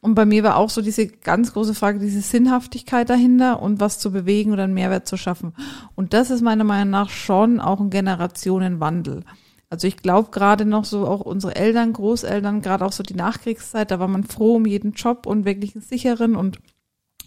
Und 0.00 0.16
bei 0.16 0.26
mir 0.26 0.42
war 0.42 0.56
auch 0.56 0.68
so 0.68 0.82
diese 0.82 1.06
ganz 1.06 1.52
große 1.52 1.74
Frage, 1.74 2.00
diese 2.00 2.22
Sinnhaftigkeit 2.22 3.08
dahinter 3.08 3.62
und 3.62 3.78
was 3.78 4.00
zu 4.00 4.10
bewegen 4.10 4.52
oder 4.52 4.64
einen 4.64 4.74
Mehrwert 4.74 5.06
zu 5.06 5.16
schaffen. 5.16 5.54
Und 5.94 6.12
das 6.12 6.32
ist 6.32 6.42
meiner 6.42 6.64
Meinung 6.64 6.90
nach 6.90 7.08
schon 7.08 7.60
auch 7.60 7.78
ein 7.78 7.90
Generationenwandel. 7.90 9.22
Also 9.70 9.86
ich 9.86 9.96
glaube 9.96 10.30
gerade 10.32 10.64
noch 10.64 10.84
so 10.84 11.06
auch 11.06 11.20
unsere 11.20 11.54
Eltern, 11.54 11.92
Großeltern, 11.92 12.62
gerade 12.62 12.84
auch 12.84 12.92
so 12.92 13.04
die 13.04 13.14
Nachkriegszeit, 13.14 13.92
da 13.92 14.00
war 14.00 14.08
man 14.08 14.24
froh 14.24 14.56
um 14.56 14.66
jeden 14.66 14.92
Job 14.92 15.24
und 15.24 15.44
wirklich 15.44 15.76
einen 15.76 15.84
sicheren 15.84 16.34
und 16.34 16.58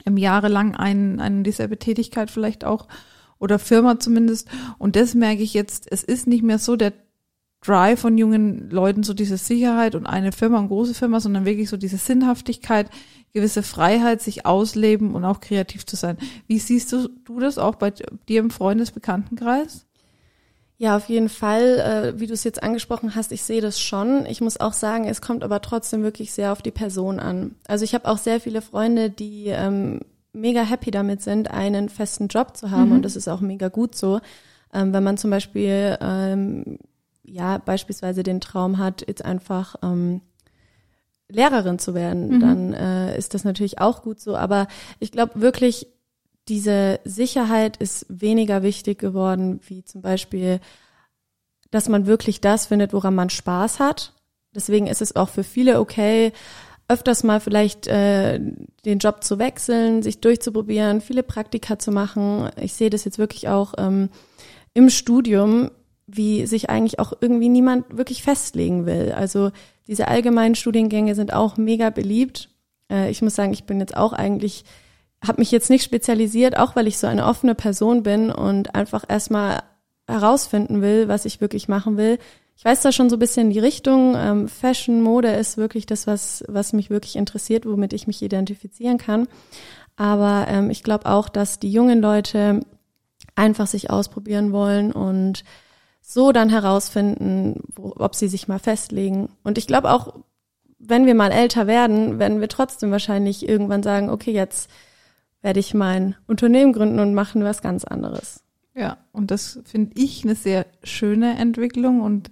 jahrelang 0.05 0.75
einen, 0.75 1.19
eine 1.19 1.43
dieselbe 1.43 1.77
Tätigkeit 1.77 2.31
vielleicht 2.31 2.63
auch 2.63 2.87
oder 3.39 3.59
Firma 3.59 3.99
zumindest. 3.99 4.49
Und 4.77 4.95
das 4.95 5.13
merke 5.13 5.43
ich 5.43 5.53
jetzt, 5.53 5.91
es 5.91 6.03
ist 6.03 6.27
nicht 6.27 6.43
mehr 6.43 6.59
so 6.59 6.75
der 6.75 6.93
Drive 7.61 7.99
von 7.99 8.17
jungen 8.17 8.69
Leuten, 8.69 9.03
so 9.03 9.13
diese 9.13 9.37
Sicherheit 9.37 9.95
und 9.95 10.05
eine 10.05 10.31
Firma 10.31 10.59
und 10.59 10.67
große 10.67 10.93
Firma, 10.93 11.19
sondern 11.19 11.45
wirklich 11.45 11.69
so 11.69 11.77
diese 11.77 11.97
Sinnhaftigkeit, 11.97 12.89
gewisse 13.33 13.63
Freiheit, 13.63 14.21
sich 14.21 14.45
ausleben 14.45 15.15
und 15.15 15.25
auch 15.25 15.39
kreativ 15.39 15.85
zu 15.85 15.95
sein. 15.95 16.17
Wie 16.47 16.59
siehst 16.59 16.93
du, 16.93 17.09
du 17.25 17.39
das 17.39 17.57
auch 17.57 17.75
bei 17.75 17.91
dir 17.91 18.39
im 18.39 18.51
Freundesbekanntenkreis? 18.51 19.84
Ja, 20.77 20.97
auf 20.97 21.07
jeden 21.07 21.29
Fall, 21.29 22.13
äh, 22.15 22.19
wie 22.19 22.27
du 22.27 22.33
es 22.33 22.43
jetzt 22.43 22.61
angesprochen 22.61 23.15
hast, 23.15 23.31
ich 23.31 23.43
sehe 23.43 23.61
das 23.61 23.79
schon. 23.79 24.25
Ich 24.25 24.41
muss 24.41 24.59
auch 24.59 24.73
sagen, 24.73 25.05
es 25.05 25.21
kommt 25.21 25.43
aber 25.43 25.61
trotzdem 25.61 26.03
wirklich 26.03 26.33
sehr 26.33 26.51
auf 26.51 26.61
die 26.61 26.71
Person 26.71 27.19
an. 27.19 27.55
Also 27.67 27.85
ich 27.85 27.93
habe 27.93 28.09
auch 28.09 28.17
sehr 28.17 28.41
viele 28.41 28.61
Freunde, 28.61 29.09
die 29.09 29.47
ähm, 29.47 30.01
mega 30.33 30.63
happy 30.63 30.91
damit 30.91 31.21
sind, 31.21 31.49
einen 31.49 31.87
festen 31.87 32.27
Job 32.27 32.57
zu 32.57 32.71
haben 32.71 32.91
und 32.91 33.03
das 33.03 33.15
ist 33.15 33.29
auch 33.29 33.39
mega 33.39 33.69
gut 33.69 33.95
so. 33.95 34.19
Ähm, 34.73 34.91
wenn 34.91 35.03
man 35.03 35.17
zum 35.17 35.31
Beispiel 35.31 35.97
ähm, 36.01 36.77
ja 37.23 37.57
beispielsweise 37.57 38.23
den 38.23 38.41
Traum 38.41 38.77
hat, 38.77 39.07
jetzt 39.07 39.23
einfach 39.23 39.75
ähm, 39.81 40.19
Lehrerin 41.29 41.79
zu 41.79 41.95
werden, 41.95 42.39
dann 42.39 42.73
äh, 42.73 43.17
ist 43.17 43.33
das 43.33 43.45
natürlich 43.45 43.79
auch 43.79 44.03
gut 44.03 44.19
so. 44.19 44.35
Aber 44.35 44.67
ich 44.99 45.11
glaube 45.11 45.39
wirklich, 45.41 45.87
diese 46.47 46.99
Sicherheit 47.03 47.77
ist 47.77 48.05
weniger 48.09 48.63
wichtig 48.63 48.99
geworden, 48.99 49.59
wie 49.67 49.83
zum 49.83 50.01
Beispiel, 50.01 50.59
dass 51.71 51.89
man 51.89 52.05
wirklich 52.05 52.41
das 52.41 52.67
findet, 52.67 52.93
woran 52.93 53.15
man 53.15 53.29
Spaß 53.29 53.79
hat. 53.79 54.13
Deswegen 54.53 54.87
ist 54.87 55.01
es 55.01 55.15
auch 55.15 55.29
für 55.29 55.43
viele 55.43 55.79
okay, 55.79 56.31
öfters 56.87 57.23
mal 57.23 57.39
vielleicht 57.39 57.87
äh, 57.87 58.39
den 58.85 58.99
Job 58.99 59.23
zu 59.23 59.39
wechseln, 59.39 60.03
sich 60.03 60.19
durchzuprobieren, 60.21 61.01
viele 61.01 61.23
Praktika 61.23 61.79
zu 61.79 61.91
machen. 61.91 62.49
Ich 62.61 62.73
sehe 62.73 62.91
das 62.91 63.05
jetzt 63.05 63.17
wirklich 63.17 63.47
auch 63.47 63.73
ähm, 63.77 64.09
im 64.75 64.89
Studium, 64.89 65.71
wie 66.05 66.45
sich 66.45 66.69
eigentlich 66.69 66.99
auch 66.99 67.13
irgendwie 67.19 67.49
niemand 67.49 67.97
wirklich 67.97 68.21
festlegen 68.21 68.85
will. 68.85 69.13
Also 69.13 69.51
diese 69.87 70.07
allgemeinen 70.07 70.53
Studiengänge 70.53 71.15
sind 71.15 71.33
auch 71.33 71.57
mega 71.57 71.89
beliebt. 71.89 72.49
Äh, 72.91 73.09
ich 73.09 73.23
muss 73.23 73.33
sagen, 73.33 73.53
ich 73.53 73.63
bin 73.63 73.79
jetzt 73.79 73.97
auch 73.97 74.13
eigentlich 74.13 74.63
habe 75.25 75.41
mich 75.41 75.51
jetzt 75.51 75.69
nicht 75.69 75.83
spezialisiert, 75.83 76.57
auch 76.57 76.75
weil 76.75 76.87
ich 76.87 76.97
so 76.97 77.07
eine 77.07 77.25
offene 77.25 77.55
Person 77.55 78.03
bin 78.03 78.31
und 78.31 78.75
einfach 78.75 79.03
erstmal 79.07 79.63
herausfinden 80.07 80.81
will, 80.81 81.07
was 81.07 81.25
ich 81.25 81.41
wirklich 81.41 81.67
machen 81.67 81.97
will. 81.97 82.19
Ich 82.57 82.63
weiß 82.63 82.81
da 82.81 82.91
schon 82.91 83.09
so 83.09 83.17
ein 83.17 83.19
bisschen 83.19 83.49
die 83.49 83.59
Richtung. 83.59 84.15
Ähm, 84.15 84.47
Fashion, 84.47 85.01
Mode 85.01 85.29
ist 85.29 85.57
wirklich 85.57 85.85
das, 85.85 86.07
was, 86.07 86.43
was 86.47 86.73
mich 86.73 86.89
wirklich 86.89 87.15
interessiert, 87.15 87.65
womit 87.65 87.91
ich 87.91 88.07
mich 88.07 88.21
identifizieren 88.21 88.97
kann. 88.97 89.27
Aber 89.97 90.45
ähm, 90.47 90.69
ich 90.69 90.83
glaube 90.83 91.07
auch, 91.07 91.27
dass 91.27 91.59
die 91.59 91.71
jungen 91.71 92.01
Leute 92.01 92.61
einfach 93.35 93.67
sich 93.67 93.89
ausprobieren 93.89 94.51
wollen 94.51 94.91
und 94.91 95.43
so 96.01 96.31
dann 96.31 96.49
herausfinden, 96.49 97.61
wo, 97.75 97.93
ob 97.97 98.15
sie 98.15 98.27
sich 98.27 98.47
mal 98.47 98.59
festlegen. 98.59 99.29
Und 99.43 99.57
ich 99.57 99.67
glaube 99.67 99.91
auch, 99.91 100.13
wenn 100.77 101.05
wir 101.05 101.15
mal 101.15 101.31
älter 101.31 101.67
werden, 101.67 102.19
werden 102.19 102.41
wir 102.41 102.47
trotzdem 102.47 102.91
wahrscheinlich 102.91 103.47
irgendwann 103.47 103.83
sagen, 103.83 104.09
okay, 104.09 104.31
jetzt 104.31 104.69
werde 105.45 105.59
ich 105.59 105.75
mein 105.75 106.15
Unternehmen 106.25 106.73
gründen 106.73 106.99
und 106.99 107.13
machen 107.13 107.43
was 107.43 107.61
ganz 107.61 107.83
anderes. 107.85 108.41
Ja, 108.73 108.97
und 109.11 109.29
das 109.29 109.59
finde 109.63 109.91
ich 109.93 110.23
eine 110.23 110.33
sehr 110.33 110.65
schöne 110.83 111.37
Entwicklung 111.37 112.01
und 112.01 112.31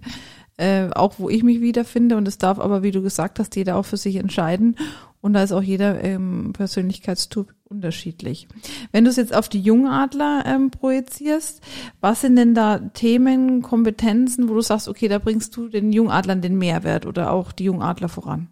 äh, 0.56 0.90
auch 0.90 1.14
wo 1.18 1.28
ich 1.28 1.44
mich 1.44 1.60
wiederfinde. 1.60 2.16
Und 2.16 2.26
es 2.26 2.38
darf 2.38 2.58
aber, 2.58 2.82
wie 2.82 2.90
du 2.90 3.02
gesagt 3.02 3.38
hast, 3.38 3.54
jeder 3.54 3.76
auch 3.76 3.84
für 3.84 3.96
sich 3.98 4.16
entscheiden. 4.16 4.74
Und 5.20 5.34
da 5.34 5.44
ist 5.44 5.52
auch 5.52 5.62
jeder 5.62 6.02
ähm, 6.02 6.52
Persönlichkeitstyp 6.54 7.54
unterschiedlich. 7.62 8.48
Wenn 8.90 9.04
du 9.04 9.10
es 9.10 9.16
jetzt 9.16 9.34
auf 9.34 9.48
die 9.48 9.60
Jungadler 9.60 10.42
ähm, 10.44 10.72
projizierst, 10.72 11.62
was 12.00 12.22
sind 12.22 12.34
denn 12.34 12.52
da 12.52 12.80
Themen, 12.80 13.62
Kompetenzen, 13.62 14.48
wo 14.48 14.54
du 14.54 14.60
sagst, 14.60 14.88
okay, 14.88 15.06
da 15.06 15.20
bringst 15.20 15.56
du 15.56 15.68
den 15.68 15.92
Jungadlern 15.92 16.42
den 16.42 16.58
Mehrwert 16.58 17.06
oder 17.06 17.30
auch 17.30 17.52
die 17.52 17.64
Jungadler 17.64 18.08
voran? 18.08 18.48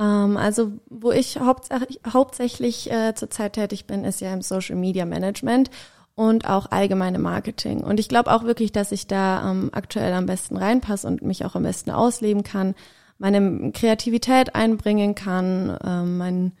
Ähm, 0.00 0.36
also 0.36 0.72
wo 0.88 1.12
ich 1.12 1.38
hauptsächlich, 1.38 2.00
hauptsächlich 2.10 2.90
äh, 2.90 3.14
zurzeit 3.14 3.52
tätig 3.52 3.86
bin, 3.86 4.04
ist 4.04 4.20
ja 4.20 4.32
im 4.32 4.42
Social 4.42 4.76
Media 4.76 5.04
Management 5.04 5.70
und 6.14 6.48
auch 6.48 6.70
allgemeine 6.70 7.18
Marketing. 7.18 7.80
Und 7.80 8.00
ich 8.00 8.08
glaube 8.08 8.32
auch 8.32 8.44
wirklich, 8.44 8.72
dass 8.72 8.92
ich 8.92 9.06
da 9.06 9.50
ähm, 9.50 9.70
aktuell 9.72 10.12
am 10.14 10.26
besten 10.26 10.56
reinpasse 10.56 11.06
und 11.06 11.22
mich 11.22 11.44
auch 11.44 11.54
am 11.54 11.62
besten 11.62 11.90
ausleben 11.90 12.42
kann, 12.42 12.74
meine 13.18 13.70
Kreativität 13.72 14.54
einbringen 14.54 15.14
kann, 15.14 15.76
ähm, 15.84 16.16
meinen 16.16 16.52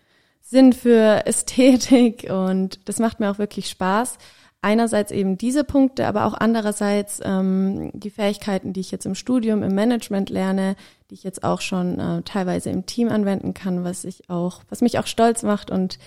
Sinn 0.42 0.72
für 0.72 1.26
Ästhetik 1.26 2.28
und 2.30 2.80
das 2.86 2.98
macht 2.98 3.20
mir 3.20 3.30
auch 3.30 3.38
wirklich 3.38 3.68
Spaß. 3.70 4.18
Einerseits 4.62 5.10
eben 5.10 5.38
diese 5.38 5.64
Punkte, 5.64 6.06
aber 6.06 6.26
auch 6.26 6.34
andererseits 6.34 7.20
ähm, 7.24 7.90
die 7.94 8.10
Fähigkeiten, 8.10 8.74
die 8.74 8.80
ich 8.80 8.90
jetzt 8.90 9.06
im 9.06 9.14
Studium, 9.14 9.62
im 9.62 9.74
Management 9.74 10.28
lerne, 10.28 10.76
die 11.10 11.14
ich 11.14 11.24
jetzt 11.24 11.42
auch 11.42 11.60
schon 11.60 11.98
äh, 11.98 12.22
teilweise 12.22 12.70
im 12.70 12.86
Team 12.86 13.08
anwenden 13.08 13.52
kann, 13.52 13.84
was 13.84 14.04
ich 14.04 14.30
auch, 14.30 14.62
was 14.68 14.80
mich 14.80 14.98
auch 14.98 15.06
stolz 15.06 15.42
macht 15.42 15.70
und 15.70 15.98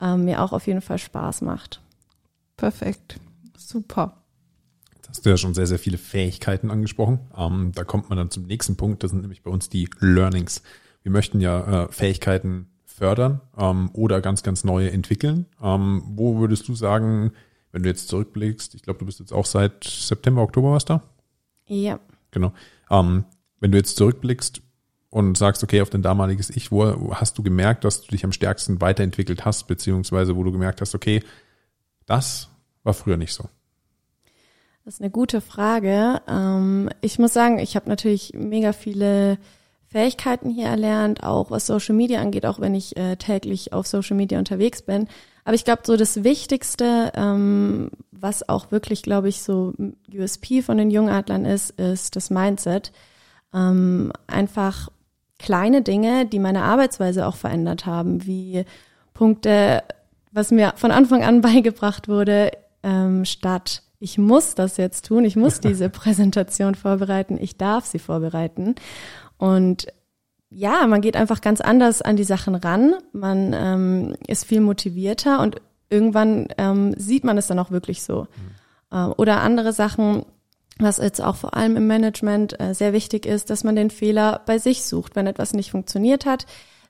ähm, 0.00 0.24
mir 0.24 0.40
auch 0.40 0.52
auf 0.52 0.66
jeden 0.66 0.80
Fall 0.80 0.98
Spaß 0.98 1.42
macht. 1.42 1.80
Perfekt. 2.56 3.18
Super. 3.56 4.22
Jetzt 4.94 5.08
hast 5.08 5.26
du 5.26 5.30
ja 5.30 5.36
schon 5.36 5.54
sehr, 5.54 5.66
sehr 5.66 5.78
viele 5.78 5.98
Fähigkeiten 5.98 6.70
angesprochen. 6.70 7.20
Ähm, 7.36 7.72
da 7.74 7.84
kommt 7.84 8.08
man 8.08 8.18
dann 8.18 8.30
zum 8.30 8.44
nächsten 8.44 8.76
Punkt. 8.76 9.02
Das 9.02 9.10
sind 9.10 9.20
nämlich 9.20 9.42
bei 9.42 9.50
uns 9.50 9.68
die 9.68 9.88
Learnings. 9.98 10.62
Wir 11.02 11.10
möchten 11.10 11.40
ja 11.40 11.84
äh, 11.84 11.92
Fähigkeiten 11.92 12.68
fördern 12.84 13.40
ähm, 13.56 13.90
oder 13.92 14.20
ganz, 14.20 14.42
ganz 14.42 14.62
neue 14.62 14.90
entwickeln. 14.92 15.46
Ähm, 15.60 16.02
wo 16.06 16.38
würdest 16.38 16.68
du 16.68 16.74
sagen, 16.74 17.32
wenn 17.72 17.82
du 17.82 17.88
jetzt 17.88 18.08
zurückblickst, 18.08 18.74
ich 18.74 18.82
glaube, 18.82 19.00
du 19.00 19.06
bist 19.06 19.18
jetzt 19.18 19.32
auch 19.32 19.46
seit 19.46 19.82
September, 19.84 20.42
Oktober 20.42 20.72
was 20.72 20.84
da? 20.84 21.02
Ja. 21.66 21.98
Genau. 22.30 22.52
Ähm, 22.90 23.24
wenn 23.62 23.72
du 23.72 23.78
jetzt 23.78 23.96
zurückblickst, 23.96 24.60
und 25.12 25.36
sagst, 25.36 25.62
okay, 25.62 25.82
auf 25.82 25.90
dein 25.90 26.00
damaliges 26.00 26.48
Ich, 26.48 26.72
wo 26.72 27.12
hast 27.14 27.36
du 27.36 27.42
gemerkt, 27.42 27.84
dass 27.84 28.00
du 28.00 28.08
dich 28.10 28.24
am 28.24 28.32
stärksten 28.32 28.80
weiterentwickelt 28.80 29.44
hast, 29.44 29.66
beziehungsweise 29.66 30.36
wo 30.36 30.42
du 30.42 30.50
gemerkt 30.50 30.80
hast, 30.80 30.94
okay, 30.94 31.22
das 32.06 32.48
war 32.82 32.94
früher 32.94 33.18
nicht 33.18 33.34
so? 33.34 33.44
Das 34.86 34.94
ist 34.94 35.02
eine 35.02 35.10
gute 35.10 35.42
Frage. 35.42 36.22
Ähm, 36.26 36.88
ich 37.02 37.18
muss 37.18 37.34
sagen, 37.34 37.58
ich 37.58 37.76
habe 37.76 37.90
natürlich 37.90 38.32
mega 38.34 38.72
viele 38.72 39.36
Fähigkeiten 39.86 40.48
hier 40.48 40.68
erlernt, 40.68 41.22
auch 41.22 41.50
was 41.50 41.66
Social 41.66 41.94
Media 41.94 42.22
angeht, 42.22 42.46
auch 42.46 42.58
wenn 42.58 42.74
ich 42.74 42.96
äh, 42.96 43.16
täglich 43.16 43.74
auf 43.74 43.86
Social 43.86 44.16
Media 44.16 44.38
unterwegs 44.38 44.80
bin. 44.80 45.08
Aber 45.44 45.54
ich 45.54 45.66
glaube, 45.66 45.82
so 45.84 45.98
das 45.98 46.24
Wichtigste, 46.24 47.12
ähm, 47.14 47.90
was 48.12 48.48
auch 48.48 48.70
wirklich, 48.70 49.02
glaube 49.02 49.28
ich, 49.28 49.42
so 49.42 49.74
USP 50.10 50.62
von 50.62 50.78
den 50.78 50.90
Jungadlern 50.90 51.44
ist, 51.44 51.78
ist 51.78 52.16
das 52.16 52.30
Mindset. 52.30 52.92
Ähm, 53.54 54.12
einfach 54.26 54.88
kleine 55.38 55.82
Dinge, 55.82 56.26
die 56.26 56.38
meine 56.38 56.62
Arbeitsweise 56.62 57.26
auch 57.26 57.36
verändert 57.36 57.84
haben, 57.84 58.24
wie 58.26 58.64
Punkte, 59.12 59.82
was 60.30 60.50
mir 60.50 60.72
von 60.76 60.90
Anfang 60.90 61.22
an 61.22 61.40
beigebracht 61.42 62.08
wurde, 62.08 62.52
ähm, 62.82 63.24
statt 63.24 63.82
ich 63.98 64.18
muss 64.18 64.56
das 64.56 64.78
jetzt 64.78 65.06
tun, 65.06 65.24
ich 65.24 65.36
muss 65.36 65.60
diese 65.60 65.88
Präsentation 65.88 66.74
vorbereiten, 66.74 67.38
ich 67.40 67.56
darf 67.56 67.86
sie 67.86 67.98
vorbereiten. 68.00 68.74
Und 69.38 69.86
ja, 70.50 70.86
man 70.86 71.00
geht 71.00 71.16
einfach 71.16 71.40
ganz 71.40 71.60
anders 71.60 72.02
an 72.02 72.16
die 72.16 72.24
Sachen 72.24 72.54
ran, 72.54 72.94
man 73.12 73.54
ähm, 73.54 74.16
ist 74.26 74.44
viel 74.44 74.60
motivierter 74.60 75.40
und 75.40 75.56
irgendwann 75.88 76.48
ähm, 76.58 76.94
sieht 76.98 77.24
man 77.24 77.38
es 77.38 77.46
dann 77.46 77.58
auch 77.58 77.70
wirklich 77.70 78.02
so. 78.02 78.22
Mhm. 78.22 78.96
Äh, 78.96 79.04
oder 79.14 79.40
andere 79.40 79.72
Sachen, 79.72 80.24
was 80.78 80.98
jetzt 80.98 81.20
auch 81.20 81.36
vor 81.36 81.54
allem 81.54 81.76
im 81.76 81.86
Management 81.86 82.58
äh, 82.60 82.74
sehr 82.74 82.92
wichtig 82.92 83.26
ist, 83.26 83.50
dass 83.50 83.64
man 83.64 83.76
den 83.76 83.90
Fehler 83.90 84.40
bei 84.46 84.58
sich 84.58 84.84
sucht. 84.84 85.16
Wenn 85.16 85.26
etwas 85.26 85.52
nicht 85.52 85.70
funktioniert 85.70 86.26
hat, 86.26 86.46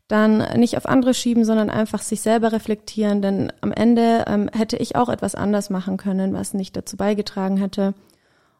dann 0.09 0.39
nicht 0.59 0.77
auf 0.77 0.87
andere 0.87 1.15
schieben, 1.15 1.45
sondern 1.45 1.71
einfach 1.71 2.03
sich 2.03 2.21
selber 2.21 2.53
reflektieren. 2.53 3.23
Denn 3.23 3.53
am 3.61 3.73
Ende 3.73 4.25
ähm, 4.27 4.51
hätte 4.53 4.77
ich 4.77 4.97
auch 4.97 5.09
etwas 5.09 5.35
anders 5.35 5.71
machen 5.71 5.97
können, 5.97 6.35
was 6.35 6.55
nicht 6.55 6.77
dazu 6.77 6.97
beigetragen 6.97 7.57
hätte. 7.57 7.95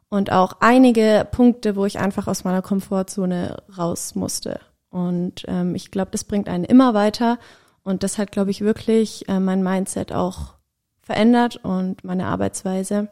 Und 0.09 0.31
auch 0.31 0.55
einige 0.61 1.27
Punkte, 1.31 1.77
wo 1.77 1.87
ich 1.87 1.99
einfach 1.99 2.27
aus 2.27 2.45
meiner 2.45 2.63
Komfortzone 2.63 3.57
raus 3.77 4.15
musste. 4.15 4.61
Und 4.91 5.45
ähm, 5.49 5.75
ich 5.75 5.91
glaube, 5.91 6.11
das 6.11 6.25
bringt 6.25 6.49
einen 6.49 6.65
immer 6.65 6.95
weiter. 6.95 7.39
Und 7.83 8.03
das 8.03 8.19
hat, 8.19 8.31
glaube 8.31 8.51
ich, 8.51 8.61
wirklich 8.61 9.29
äh, 9.29 9.41
mein 9.41 9.63
Mindset 9.63 10.13
auch 10.13 10.55
verändert 11.01 11.57
und 11.63 12.05
meine 12.05 12.27
Arbeitsweise. 12.27 13.09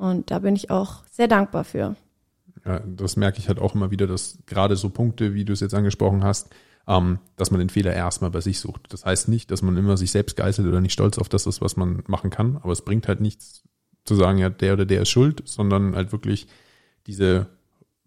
Und 0.00 0.30
da 0.30 0.38
bin 0.38 0.56
ich 0.56 0.70
auch 0.70 1.04
sehr 1.10 1.28
dankbar 1.28 1.62
für. 1.62 1.94
Ja, 2.64 2.80
das 2.80 3.16
merke 3.16 3.38
ich 3.38 3.48
halt 3.48 3.58
auch 3.58 3.74
immer 3.74 3.90
wieder, 3.90 4.06
dass 4.06 4.38
gerade 4.46 4.74
so 4.74 4.88
Punkte, 4.88 5.34
wie 5.34 5.44
du 5.44 5.52
es 5.52 5.60
jetzt 5.60 5.74
angesprochen 5.74 6.24
hast, 6.24 6.48
ähm, 6.88 7.18
dass 7.36 7.50
man 7.50 7.58
den 7.58 7.68
Fehler 7.68 7.92
erstmal 7.92 8.30
bei 8.30 8.40
sich 8.40 8.60
sucht. 8.60 8.90
Das 8.94 9.04
heißt 9.04 9.28
nicht, 9.28 9.50
dass 9.50 9.60
man 9.60 9.76
immer 9.76 9.98
sich 9.98 10.10
selbst 10.10 10.38
geißelt 10.38 10.66
oder 10.66 10.80
nicht 10.80 10.94
stolz 10.94 11.18
auf 11.18 11.28
das 11.28 11.46
ist, 11.46 11.60
was 11.60 11.76
man 11.76 12.02
machen 12.06 12.30
kann, 12.30 12.56
aber 12.62 12.72
es 12.72 12.80
bringt 12.80 13.08
halt 13.08 13.20
nichts 13.20 13.62
zu 14.06 14.14
sagen, 14.14 14.38
ja, 14.38 14.48
der 14.48 14.72
oder 14.72 14.86
der 14.86 15.02
ist 15.02 15.10
schuld, 15.10 15.42
sondern 15.44 15.94
halt 15.94 16.12
wirklich 16.12 16.46
diese 17.06 17.48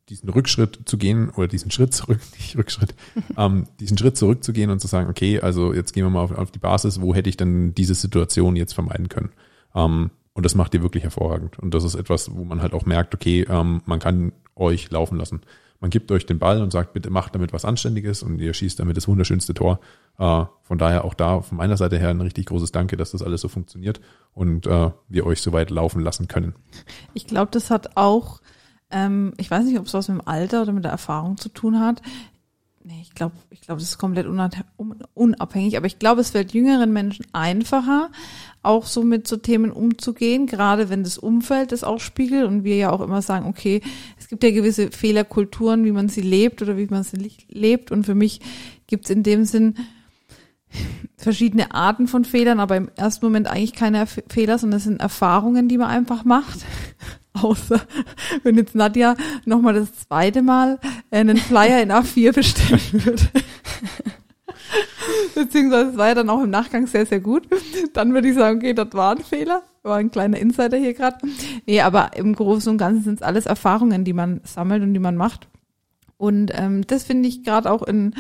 diesen 0.10 0.30
Rückschritt 0.30 0.80
zu 0.86 0.98
gehen 0.98 1.30
oder 1.30 1.48
diesen 1.48 1.70
Schritt 1.70 1.94
zurück, 1.94 2.20
nicht 2.38 2.58
Rückschritt, 2.58 2.96
ähm, 3.38 3.68
diesen 3.80 4.00
Schritt 4.00 4.18
zurückzugehen 4.18 4.72
und 4.72 4.80
zu 4.80 4.88
sagen, 4.88 5.12
okay, 5.12 5.40
also 5.42 5.74
jetzt 5.74 5.94
gehen 5.94 6.06
wir 6.06 6.10
mal 6.10 6.24
auf, 6.24 6.32
auf 6.32 6.50
die 6.50 6.60
Basis, 6.60 7.02
wo 7.02 7.14
hätte 7.14 7.30
ich 7.30 7.38
denn 7.38 7.76
diese 7.76 7.94
Situation 7.94 8.56
jetzt 8.56 8.74
vermeiden 8.74 9.10
können? 9.10 9.30
Ähm, 9.76 10.10
und 10.34 10.46
das 10.46 10.56
macht 10.56 10.74
ihr 10.74 10.82
wirklich 10.82 11.04
hervorragend. 11.04 11.60
Und 11.60 11.74
das 11.74 11.84
ist 11.84 11.96
etwas, 11.96 12.36
wo 12.36 12.44
man 12.44 12.62
halt 12.62 12.74
auch 12.74 12.86
merkt, 12.86 13.14
okay, 13.14 13.46
ähm, 13.50 13.82
man 13.86 14.00
kann 14.00 14.34
euch 14.56 14.90
laufen 14.92 15.18
lassen. 15.18 15.42
Man 15.80 15.90
gibt 15.90 16.12
euch 16.12 16.26
den 16.26 16.40
Ball 16.40 16.62
und 16.62 16.72
sagt, 16.72 16.94
bitte 16.94 17.10
macht 17.10 17.36
damit 17.36 17.52
was 17.52 17.66
Anständiges 17.66 18.24
und 18.24 18.40
ihr 18.40 18.54
schießt 18.54 18.80
damit 18.80 18.96
das 18.96 19.08
wunderschönste 19.08 19.54
Tor. 19.54 19.80
Äh, 20.18 20.46
von 20.62 20.78
daher 20.78 21.04
auch 21.04 21.14
da 21.14 21.42
von 21.42 21.58
meiner 21.58 21.76
Seite 21.76 22.00
her 22.00 22.10
ein 22.10 22.22
richtig 22.22 22.46
großes 22.46 22.72
Danke, 22.72 22.96
dass 22.96 23.12
das 23.12 23.22
alles 23.22 23.42
so 23.42 23.50
funktioniert 23.50 24.00
und 24.34 24.66
äh, 24.66 24.92
wir 25.10 25.26
euch 25.26 25.42
so 25.42 25.52
weit 25.52 25.72
laufen 25.72 26.02
lassen 26.02 26.28
können. 26.30 26.56
Ich 27.14 27.28
glaube, 27.28 27.52
das 27.52 27.70
hat 27.70 27.98
auch, 27.98 28.40
ähm, 28.92 29.34
ich 29.38 29.52
weiß 29.52 29.66
nicht, 29.66 29.78
ob 29.78 29.86
es 29.86 29.94
was 29.94 30.08
mit 30.08 30.20
dem 30.20 30.28
Alter 30.28 30.62
oder 30.62 30.72
mit 30.72 30.86
der 30.86 30.92
Erfahrung 30.92 31.36
zu 31.36 31.50
tun 31.50 31.80
hat. 31.80 32.02
Nee, 32.86 33.00
ich 33.02 33.16
glaube, 33.16 33.36
ich 33.50 33.62
glaube, 33.62 33.80
das 33.80 33.92
ist 33.92 33.98
komplett 33.98 34.28
unabhängig, 35.14 35.78
aber 35.78 35.86
ich 35.86 36.00
glaube, 36.00 36.20
es 36.20 36.32
fällt 36.32 36.54
jüngeren 36.54 36.92
Menschen 36.92 37.26
einfacher, 37.32 38.12
auch 38.62 38.88
so 38.88 39.04
mit 39.04 39.26
so 39.26 39.38
Themen 39.38 39.72
umzugehen, 39.72 40.48
gerade 40.48 40.90
wenn 40.90 41.04
das 41.04 41.18
Umfeld 41.18 41.72
das 41.72 41.86
auch 41.86 42.02
spiegelt 42.02 42.46
und 42.46 42.66
wir 42.66 42.76
ja 42.76 42.92
auch 42.92 43.00
immer 43.00 43.22
sagen, 43.22 43.48
okay, 43.48 43.82
es 44.20 44.28
gibt 44.28 44.44
ja 44.44 44.52
gewisse 44.52 44.92
Fehlerkulturen, 44.92 45.86
wie 45.86 45.94
man 45.94 46.10
sie 46.10 46.22
lebt 46.22 46.62
oder 46.62 46.76
wie 46.76 46.88
man 46.88 47.04
sie 47.04 47.32
lebt 47.48 47.90
und 47.92 48.06
für 48.06 48.16
mich 48.16 48.42
gibt 48.88 49.06
es 49.06 49.12
in 49.12 49.24
dem 49.24 49.46
Sinn 49.46 49.76
verschiedene 51.16 51.74
Arten 51.74 52.08
von 52.08 52.26
Fehlern, 52.26 52.60
aber 52.60 52.76
im 52.76 52.90
ersten 52.98 53.26
Moment 53.26 53.48
eigentlich 53.48 53.74
keine 53.74 54.08
Fehler, 54.08 54.58
sondern 54.58 54.80
es 54.80 54.84
sind 54.84 55.00
Erfahrungen, 55.00 55.70
die 55.70 55.78
man 55.78 55.90
einfach 55.90 56.26
macht. 56.26 56.60
Außer 57.34 57.82
wenn 58.44 58.56
jetzt 58.56 58.76
Nadja 58.76 59.16
nochmal 59.46 59.74
das 59.74 59.94
zweite 59.94 60.42
Mal 60.42 60.80
einen 61.12 61.38
Flyer 61.38 61.82
in 61.82 61.92
A4 61.92 62.32
bestellen 62.36 63.06
würde. 63.06 63.24
Beziehungsweise 65.36 65.92
es 65.92 65.98
war 65.98 66.08
ja 66.08 66.16
dann 66.16 66.30
auch 66.30 66.44
im 66.44 66.50
Nachgang 66.50 66.88
sehr, 66.88 67.06
sehr 67.06 67.20
gut. 67.20 67.48
Dann 67.94 68.14
würde 68.14 68.30
ich 68.30 68.36
sagen, 68.36 68.58
okay, 68.58 68.74
das 68.74 68.94
war 68.94 69.16
ein 69.16 69.24
Fehler. 69.24 69.64
War 69.82 69.98
ein 69.98 70.12
kleiner 70.12 70.38
Insider 70.38 70.78
hier 70.78 70.94
gerade. 70.94 71.18
Nee, 71.66 71.82
aber 71.82 72.12
im 72.16 72.34
Großen 72.36 72.72
und 72.72 72.78
Ganzen 72.78 73.04
sind 73.04 73.16
es 73.16 73.22
alles 73.22 73.46
Erfahrungen, 73.46 74.06
die 74.06 74.14
man 74.14 74.42
sammelt 74.44 74.82
und 74.82 74.94
die 74.94 75.00
man 75.00 75.18
macht. 75.18 75.48
Und 76.18 76.52
ähm, 76.54 76.86
das 76.88 77.04
finde 77.04 77.28
ich 77.28 77.44
gerade 77.44 77.72
auch 77.72 77.84
in 77.84 78.14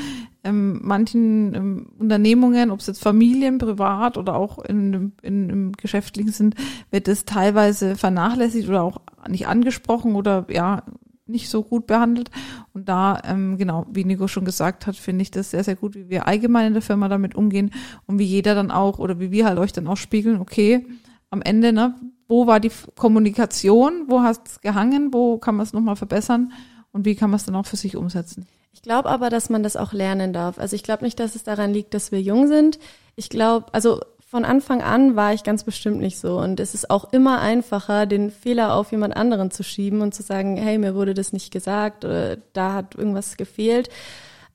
ähm, 0.44 0.80
manchen 0.84 1.54
ähm, 1.54 1.88
Unternehmungen, 1.98 2.72
ob 2.72 2.80
es 2.80 2.88
jetzt 2.88 3.02
Familien, 3.02 3.58
privat 3.58 4.18
oder 4.18 4.36
auch 4.36 4.60
in, 4.60 5.14
in, 5.22 5.50
im 5.50 5.72
Geschäftlichen 5.74 6.32
sind, 6.32 6.56
wird 6.92 7.08
es 7.08 7.26
teilweise 7.26 7.96
vernachlässigt 7.96 8.68
oder 8.68 8.84
auch 8.84 9.02
nicht 9.30 9.48
angesprochen 9.48 10.16
oder 10.16 10.46
ja 10.50 10.84
nicht 11.26 11.50
so 11.50 11.64
gut 11.64 11.88
behandelt. 11.88 12.30
Und 12.74 12.90
da, 12.90 13.20
ähm, 13.26 13.58
genau, 13.58 13.86
wie 13.90 14.04
Nico 14.04 14.28
schon 14.28 14.46
gesagt 14.46 14.88
hat, 14.88 14.96
finde 14.96 15.22
ich 15.22 15.32
das 15.32 15.52
sehr, 15.52 15.64
sehr 15.64 15.76
gut, 15.76 15.96
wie 15.96 16.10
wir 16.10 16.28
allgemein 16.28 16.68
in 16.68 16.74
der 16.74 16.82
Firma 16.82 17.08
damit 17.08 17.36
umgehen 17.36 17.72
und 18.06 18.20
wie 18.20 18.26
jeder 18.26 18.56
dann 18.56 18.72
auch 18.72 19.00
oder 19.00 19.20
wie 19.20 19.32
wir 19.32 19.46
halt 19.46 19.58
euch 19.58 19.72
dann 19.72 19.88
auch 19.88 19.98
spiegeln, 19.98 20.42
okay, 20.42 20.86
am 21.30 21.42
Ende, 21.42 21.72
ne, 21.72 21.96
wo 22.28 22.46
war 22.48 22.60
die 22.60 22.72
Kommunikation, 22.96 24.06
wo 24.08 24.22
hast 24.22 24.48
es 24.48 24.62
gehangen, 24.62 25.14
wo 25.14 25.38
kann 25.38 25.56
man 25.56 25.64
es 25.66 25.74
nochmal 25.74 25.96
verbessern 25.96 26.52
und 26.94 27.06
wie 27.06 27.16
kann 27.16 27.30
man 27.30 27.38
es 27.38 27.46
dann 27.46 27.56
auch 27.56 27.66
für 27.66 27.76
sich 27.76 27.98
umsetzen? 27.98 28.48
Ich 28.72 28.82
glaube 28.82 29.10
aber, 29.10 29.30
dass 29.30 29.50
man 29.50 29.64
das 29.64 29.76
auch 29.76 29.94
lernen 29.94 30.32
darf. 30.32 30.58
Also 30.58 30.76
ich 30.76 30.84
glaube 30.84 31.04
nicht, 31.04 31.20
dass 31.20 31.36
es 31.36 31.44
daran 31.44 31.74
liegt, 31.74 31.94
dass 31.94 32.12
wir 32.12 32.22
jung 32.22 32.48
sind. 32.48 32.80
Ich 33.16 33.30
glaube, 33.30 33.66
also 33.72 34.02
von 34.34 34.46
Anfang 34.46 34.82
an 34.82 35.16
war 35.16 35.34
ich 35.34 35.44
ganz 35.44 35.64
bestimmt 35.64 36.00
nicht 36.00 36.18
so. 36.18 36.40
Und 36.40 36.60
es 36.60 36.74
ist 36.74 36.90
auch 36.90 37.14
immer 37.14 37.40
einfacher, 37.40 38.06
den 38.06 38.32
Fehler 38.32 38.74
auf 38.74 38.92
jemand 38.92 39.16
anderen 39.16 39.52
zu 39.52 39.64
schieben 39.64 40.02
und 40.02 40.16
zu 40.16 40.24
sagen, 40.24 40.58
hey, 40.58 40.78
mir 40.78 40.96
wurde 40.96 41.14
das 41.14 41.34
nicht 41.34 41.52
gesagt 41.52 42.04
oder 42.04 42.38
da 42.54 42.74
hat 42.74 42.96
irgendwas 42.96 43.38
gefehlt. 43.38 43.90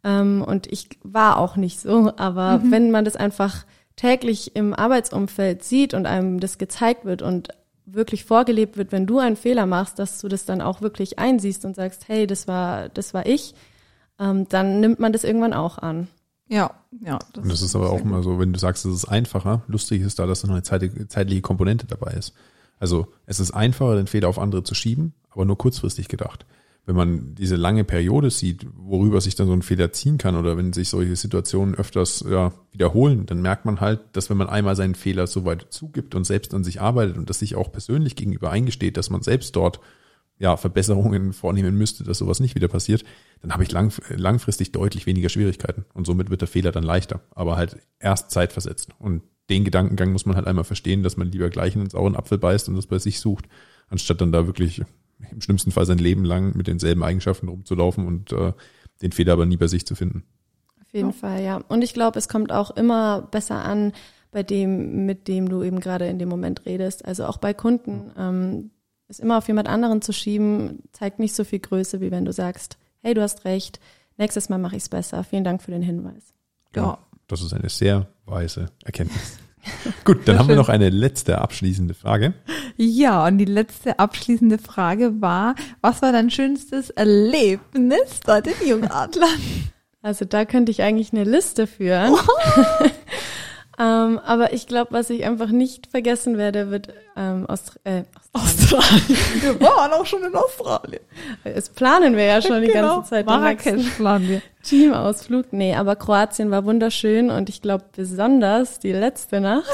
Ähm, 0.02 0.44
und 0.46 0.66
ich 0.66 0.88
war 1.04 1.38
auch 1.38 1.56
nicht 1.56 1.80
so. 1.80 2.12
Aber 2.16 2.58
mhm. 2.58 2.72
wenn 2.72 2.90
man 2.90 3.04
das 3.04 3.14
einfach 3.14 3.64
täglich 3.94 4.56
im 4.56 4.74
Arbeitsumfeld 4.74 5.62
sieht 5.62 5.94
und 5.94 6.06
einem 6.06 6.40
das 6.40 6.58
gezeigt 6.58 7.04
wird 7.04 7.22
und 7.22 7.50
wirklich 7.92 8.24
vorgelebt 8.24 8.76
wird, 8.76 8.92
wenn 8.92 9.06
du 9.06 9.18
einen 9.18 9.36
Fehler 9.36 9.66
machst, 9.66 9.98
dass 9.98 10.20
du 10.20 10.28
das 10.28 10.44
dann 10.44 10.60
auch 10.60 10.80
wirklich 10.80 11.18
einsiehst 11.18 11.64
und 11.64 11.76
sagst, 11.76 12.08
hey, 12.08 12.26
das 12.26 12.48
war, 12.48 12.88
das 12.88 13.14
war 13.14 13.26
ich, 13.26 13.54
ähm, 14.18 14.48
dann 14.48 14.80
nimmt 14.80 14.98
man 15.00 15.12
das 15.12 15.24
irgendwann 15.24 15.52
auch 15.52 15.78
an. 15.78 16.08
Ja, 16.48 16.70
ja. 17.04 17.18
Das 17.32 17.44
und 17.44 17.52
das 17.52 17.62
ist 17.62 17.76
aber 17.76 17.90
auch 17.90 18.00
immer 18.00 18.22
so, 18.22 18.38
wenn 18.38 18.52
du 18.52 18.58
sagst, 18.58 18.86
es 18.86 18.94
ist 18.94 19.04
einfacher, 19.04 19.62
lustig 19.66 20.02
ist 20.02 20.18
da, 20.18 20.26
dass 20.26 20.40
da 20.40 20.48
noch 20.48 20.54
eine 20.54 20.62
zeitliche 20.62 21.42
Komponente 21.42 21.86
dabei 21.86 22.12
ist. 22.12 22.32
Also 22.78 23.08
es 23.26 23.40
ist 23.40 23.50
einfacher, 23.50 23.96
den 23.96 24.06
Fehler 24.06 24.28
auf 24.28 24.38
andere 24.38 24.62
zu 24.62 24.74
schieben, 24.74 25.12
aber 25.30 25.44
nur 25.44 25.58
kurzfristig 25.58 26.08
gedacht 26.08 26.46
wenn 26.88 26.96
man 26.96 27.34
diese 27.34 27.56
lange 27.56 27.84
Periode 27.84 28.30
sieht, 28.30 28.66
worüber 28.74 29.20
sich 29.20 29.34
dann 29.34 29.46
so 29.46 29.52
ein 29.52 29.60
Fehler 29.60 29.92
ziehen 29.92 30.16
kann 30.16 30.36
oder 30.36 30.56
wenn 30.56 30.72
sich 30.72 30.88
solche 30.88 31.16
Situationen 31.16 31.74
öfters 31.74 32.24
ja, 32.26 32.54
wiederholen, 32.72 33.26
dann 33.26 33.42
merkt 33.42 33.66
man 33.66 33.82
halt, 33.82 34.00
dass 34.14 34.30
wenn 34.30 34.38
man 34.38 34.48
einmal 34.48 34.74
seinen 34.74 34.94
Fehler 34.94 35.26
so 35.26 35.44
weit 35.44 35.66
zugibt 35.68 36.14
und 36.14 36.24
selbst 36.24 36.54
an 36.54 36.64
sich 36.64 36.80
arbeitet 36.80 37.18
und 37.18 37.28
das 37.28 37.40
sich 37.40 37.56
auch 37.56 37.70
persönlich 37.70 38.16
gegenüber 38.16 38.50
eingesteht, 38.50 38.96
dass 38.96 39.10
man 39.10 39.20
selbst 39.20 39.54
dort 39.54 39.80
ja 40.38 40.56
Verbesserungen 40.56 41.34
vornehmen 41.34 41.76
müsste, 41.76 42.04
dass 42.04 42.16
sowas 42.16 42.40
nicht 42.40 42.54
wieder 42.54 42.68
passiert, 42.68 43.04
dann 43.42 43.52
habe 43.52 43.64
ich 43.64 43.70
lang, 43.70 43.92
langfristig 44.08 44.72
deutlich 44.72 45.04
weniger 45.04 45.28
Schwierigkeiten 45.28 45.84
und 45.92 46.06
somit 46.06 46.30
wird 46.30 46.40
der 46.40 46.48
Fehler 46.48 46.72
dann 46.72 46.84
leichter, 46.84 47.20
aber 47.34 47.58
halt 47.58 47.76
erst 47.98 48.30
zeitversetzt. 48.30 48.92
Und 48.98 49.20
den 49.50 49.66
Gedankengang 49.66 50.10
muss 50.12 50.24
man 50.24 50.36
halt 50.36 50.46
einmal 50.46 50.64
verstehen, 50.64 51.02
dass 51.02 51.18
man 51.18 51.30
lieber 51.30 51.50
gleich 51.50 51.74
in 51.74 51.82
den 51.82 51.90
sauren 51.90 52.16
Apfel 52.16 52.38
beißt 52.38 52.66
und 52.70 52.76
das 52.76 52.86
bei 52.86 52.98
sich 52.98 53.20
sucht, 53.20 53.44
anstatt 53.90 54.22
dann 54.22 54.32
da 54.32 54.46
wirklich 54.46 54.80
im 55.30 55.40
schlimmsten 55.40 55.70
Fall 55.70 55.86
sein 55.86 55.98
Leben 55.98 56.24
lang 56.24 56.56
mit 56.56 56.66
denselben 56.66 57.02
Eigenschaften 57.02 57.48
rumzulaufen 57.48 58.06
und 58.06 58.32
äh, 58.32 58.52
den 59.02 59.12
Fehler 59.12 59.34
aber 59.34 59.46
nie 59.46 59.56
bei 59.56 59.66
sich 59.66 59.86
zu 59.86 59.94
finden. 59.94 60.24
Auf 60.80 60.92
jeden 60.92 61.10
ja. 61.10 61.14
Fall, 61.14 61.42
ja. 61.42 61.56
Und 61.68 61.82
ich 61.82 61.94
glaube, 61.94 62.18
es 62.18 62.28
kommt 62.28 62.52
auch 62.52 62.70
immer 62.70 63.22
besser 63.22 63.64
an 63.64 63.92
bei 64.30 64.42
dem, 64.42 65.06
mit 65.06 65.28
dem 65.28 65.48
du 65.48 65.62
eben 65.62 65.80
gerade 65.80 66.06
in 66.06 66.18
dem 66.18 66.28
Moment 66.28 66.66
redest. 66.66 67.04
Also 67.04 67.26
auch 67.26 67.38
bei 67.38 67.54
Kunden, 67.54 68.10
ähm, 68.16 68.70
es 69.08 69.18
immer 69.18 69.38
auf 69.38 69.48
jemand 69.48 69.68
anderen 69.68 70.02
zu 70.02 70.12
schieben, 70.12 70.82
zeigt 70.92 71.18
nicht 71.18 71.34
so 71.34 71.44
viel 71.44 71.60
Größe, 71.60 72.00
wie 72.00 72.10
wenn 72.10 72.24
du 72.24 72.32
sagst, 72.32 72.78
hey, 73.00 73.14
du 73.14 73.22
hast 73.22 73.44
recht, 73.44 73.80
nächstes 74.16 74.48
Mal 74.48 74.58
mache 74.58 74.76
ich 74.76 74.82
es 74.82 74.88
besser. 74.88 75.24
Vielen 75.24 75.44
Dank 75.44 75.62
für 75.62 75.70
den 75.70 75.82
Hinweis. 75.82 76.34
Ja. 76.74 76.98
Das 77.26 77.42
ist 77.42 77.52
eine 77.52 77.68
sehr 77.68 78.08
weise 78.24 78.70
Erkenntnis. 78.84 79.38
Gut, 80.04 80.26
dann 80.26 80.38
haben 80.38 80.48
wir 80.48 80.56
noch 80.56 80.68
eine 80.68 80.90
letzte 80.90 81.38
abschließende 81.38 81.94
Frage. 81.94 82.34
Ja, 82.76 83.26
und 83.26 83.38
die 83.38 83.44
letzte 83.44 83.98
abschließende 83.98 84.58
Frage 84.58 85.20
war, 85.20 85.54
was 85.80 86.02
war 86.02 86.12
dein 86.12 86.30
schönstes 86.30 86.90
Erlebnis 86.90 88.20
bei 88.24 88.40
den 88.40 88.54
Jungadlern? 88.66 89.28
Also 90.00 90.24
da 90.24 90.44
könnte 90.44 90.70
ich 90.70 90.82
eigentlich 90.82 91.12
eine 91.12 91.24
Liste 91.24 91.66
führen. 91.66 92.14
Ähm, 93.78 94.18
aber 94.24 94.52
ich 94.52 94.66
glaube, 94.66 94.92
was 94.92 95.08
ich 95.10 95.24
einfach 95.24 95.48
nicht 95.48 95.86
vergessen 95.88 96.36
werde, 96.36 96.70
wird 96.70 96.88
ähm, 97.16 97.46
Aust 97.46 97.78
äh, 97.84 98.02
Australien. 98.32 99.18
Wir 99.40 99.60
waren 99.60 99.92
auch 99.92 100.06
schon 100.06 100.22
in 100.24 100.34
Australien. 100.34 101.00
Das 101.44 101.68
planen 101.70 102.16
wir 102.16 102.24
ja 102.24 102.42
schon 102.42 102.60
die 102.60 102.68
Genau, 102.68 102.96
ganze 102.96 103.10
Zeit. 103.10 103.26
Marrakesch 103.26 103.88
planen 103.96 104.28
wir. 104.28 104.42
Teamausflug. 104.62 105.52
Nee, 105.52 105.74
aber 105.74 105.96
Kroatien 105.96 106.50
war 106.50 106.64
wunderschön 106.64 107.30
und 107.30 107.48
ich 107.48 107.62
glaube 107.62 107.84
besonders 107.94 108.78
die 108.80 108.92
letzte 108.92 109.40
Nacht. 109.40 109.70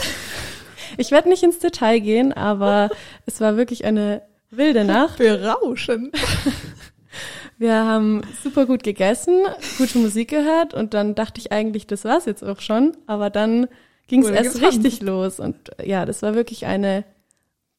Ich 0.98 1.10
werde 1.10 1.28
nicht 1.28 1.42
ins 1.42 1.58
Detail 1.58 1.98
gehen, 2.00 2.32
aber 2.32 2.90
es 3.26 3.40
war 3.40 3.56
wirklich 3.56 3.84
eine 3.84 4.22
wilde 4.50 4.84
Nacht. 4.84 5.18
Berauschend. 5.18 6.14
Wir 7.58 7.74
haben 7.74 8.22
super 8.42 8.66
gut 8.66 8.82
gegessen, 8.82 9.42
gute 9.78 9.98
Musik 9.98 10.28
gehört 10.30 10.74
und 10.74 10.92
dann 10.92 11.14
dachte 11.14 11.40
ich 11.40 11.52
eigentlich, 11.52 11.86
das 11.86 12.04
war's 12.04 12.24
jetzt 12.26 12.42
auch 12.42 12.60
schon. 12.60 12.96
Aber 13.06 13.30
dann 13.30 13.68
ging 14.06 14.22
es 14.24 14.30
erst 14.30 14.60
richtig 14.62 15.00
los 15.02 15.40
und 15.40 15.56
ja, 15.82 16.04
das 16.04 16.22
war 16.22 16.34
wirklich 16.34 16.66
eine 16.66 17.04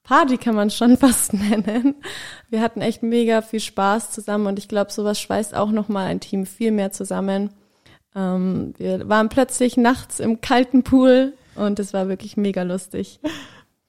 Party, 0.04 0.38
kann 0.38 0.56
man 0.56 0.70
schon 0.70 0.98
fast 0.98 1.34
nennen. 1.34 1.96
Wir 2.50 2.62
hatten 2.62 2.82
echt 2.82 3.04
mega 3.04 3.42
viel 3.42 3.60
Spaß 3.60 4.12
zusammen 4.12 4.48
und 4.48 4.60
ich 4.60 4.68
glaube, 4.68 4.92
sowas 4.92 5.20
schweißt 5.20 5.56
auch 5.56 5.72
nochmal 5.72 6.08
ein 6.08 6.20
Team 6.20 6.46
viel 6.46 6.72
mehr 6.72 6.92
zusammen. 6.92 7.50
Ähm, 8.16 8.74
wir 8.78 9.10
waren 9.10 9.30
plötzlich 9.30 9.78
nachts 9.78 10.20
im 10.20 10.42
kalten 10.42 10.84
Pool 10.84 11.34
und 11.56 11.80
es 11.80 11.94
war 11.94 12.08
wirklich 12.08 12.38
mega 12.38 12.64
lustig. 12.64 13.20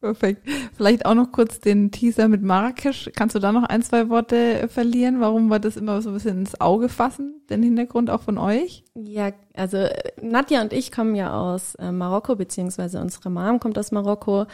Perfekt. 0.01 0.47
Vielleicht 0.77 1.07
auch 1.07 1.15
noch 1.15 1.33
kurz 1.33 1.59
den 1.59 1.91
Teaser 1.91 2.29
mit 2.29 2.43
Marrakesch. 2.43 3.11
Kannst 3.17 3.35
du 3.35 3.39
da 3.39 3.51
noch 3.51 3.65
ein, 3.65 3.83
zwei 3.83 4.11
Worte 4.11 4.69
verlieren? 4.69 5.21
Warum 5.21 5.49
wir 5.49 5.59
das 5.59 5.77
immer 5.77 6.03
so 6.03 6.11
ein 6.11 6.15
bisschen 6.15 6.39
ins 6.41 6.61
Auge 6.61 6.89
fassen? 6.89 7.41
Den 7.49 7.63
Hintergrund 7.63 8.11
auch 8.11 8.21
von 8.21 8.37
euch? 8.37 8.85
Ja, 8.95 9.31
also 9.55 9.87
Nadja 10.21 10.61
und 10.61 10.75
ich 10.75 10.93
kommen 10.93 11.15
ja 11.15 11.35
aus 11.35 11.77
äh, 11.77 11.93
Marokko, 11.93 12.37
beziehungsweise 12.37 13.01
unsere 13.01 13.31
Mom 13.31 13.59
kommt 13.59 13.79
aus 13.79 13.91
Marokko. 13.91 14.47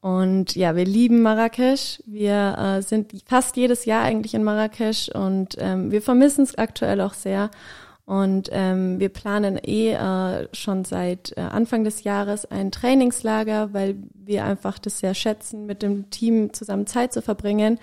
Und 0.00 0.54
ja, 0.54 0.76
wir 0.76 0.84
lieben 0.84 1.20
Marrakesch. 1.20 2.00
Wir 2.06 2.56
äh, 2.56 2.82
sind 2.82 3.12
fast 3.26 3.56
jedes 3.56 3.86
Jahr 3.86 4.04
eigentlich 4.04 4.34
in 4.34 4.44
Marrakesch 4.44 5.08
und 5.08 5.56
ähm, 5.58 5.90
wir 5.90 6.00
vermissen 6.00 6.44
es 6.44 6.56
aktuell 6.56 7.00
auch 7.00 7.14
sehr. 7.14 7.50
Und 8.06 8.50
ähm, 8.52 9.00
wir 9.00 9.08
planen 9.08 9.58
eh 9.62 9.92
äh, 9.92 10.48
schon 10.52 10.84
seit 10.84 11.36
äh, 11.36 11.40
Anfang 11.40 11.82
des 11.82 12.04
Jahres 12.04 12.44
ein 12.46 12.70
Trainingslager, 12.70 13.74
weil 13.74 13.96
wir 14.14 14.44
einfach 14.44 14.78
das 14.78 15.00
sehr 15.00 15.12
schätzen, 15.12 15.66
mit 15.66 15.82
dem 15.82 16.08
Team 16.10 16.52
zusammen 16.52 16.86
Zeit 16.86 17.12
zu 17.12 17.20
verbringen 17.20 17.80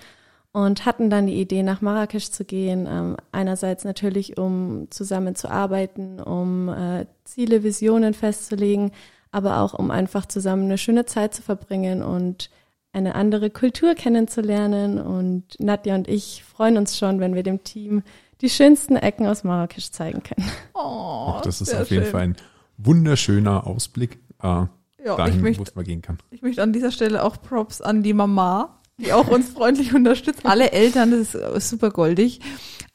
und 0.54 0.86
hatten 0.86 1.10
dann 1.10 1.26
die 1.26 1.40
Idee, 1.40 1.62
nach 1.62 1.82
Marrakesch 1.82 2.30
zu 2.30 2.46
gehen. 2.46 2.86
Ähm, 2.88 3.16
einerseits 3.32 3.84
natürlich, 3.84 4.38
um 4.38 4.86
zusammen 4.90 5.34
zu 5.34 5.50
arbeiten, 5.50 6.20
um 6.20 6.70
äh, 6.70 7.04
Ziele, 7.24 7.62
Visionen 7.62 8.14
festzulegen, 8.14 8.92
aber 9.30 9.60
auch 9.60 9.74
um 9.74 9.90
einfach 9.90 10.24
zusammen 10.24 10.64
eine 10.64 10.78
schöne 10.78 11.04
Zeit 11.04 11.34
zu 11.34 11.42
verbringen 11.42 12.02
und 12.02 12.48
eine 12.94 13.14
andere 13.14 13.50
Kultur 13.50 13.94
kennenzulernen. 13.94 14.98
Und 15.00 15.58
Nadja 15.58 15.96
und 15.96 16.08
ich 16.08 16.44
freuen 16.44 16.78
uns 16.78 16.96
schon, 16.96 17.20
wenn 17.20 17.34
wir 17.34 17.42
dem 17.42 17.62
Team 17.64 18.02
die 18.40 18.50
schönsten 18.50 18.96
Ecken 18.96 19.26
aus 19.26 19.44
Marrakesch 19.44 19.90
zeigen 19.90 20.22
können. 20.22 20.48
Oh, 20.74 21.34
das 21.44 21.60
ist 21.60 21.74
auf 21.74 21.90
jeden 21.90 22.04
schön. 22.04 22.12
Fall 22.12 22.20
ein 22.22 22.36
wunderschöner 22.78 23.66
Ausblick, 23.66 24.18
äh, 24.42 24.46
Ja, 24.46 24.68
ich 25.04 25.16
dahin, 25.16 25.38
wo 25.38 25.42
möchte, 25.42 25.62
es 25.62 25.74
mal 25.74 25.84
gehen 25.84 26.02
kann. 26.02 26.18
ich 26.30 26.42
möchte 26.42 26.62
an 26.62 26.72
dieser 26.72 26.90
Stelle 26.90 27.22
auch 27.22 27.40
Props 27.40 27.80
an 27.80 28.02
die 28.02 28.12
Mama, 28.12 28.80
die 28.98 29.12
auch 29.12 29.28
uns 29.28 29.50
freundlich 29.50 29.94
unterstützt. 29.94 30.40
Alle 30.44 30.72
Eltern, 30.72 31.10
das 31.10 31.20
ist 31.20 31.34
äh, 31.34 31.60
super 31.60 31.90
goldig. 31.90 32.40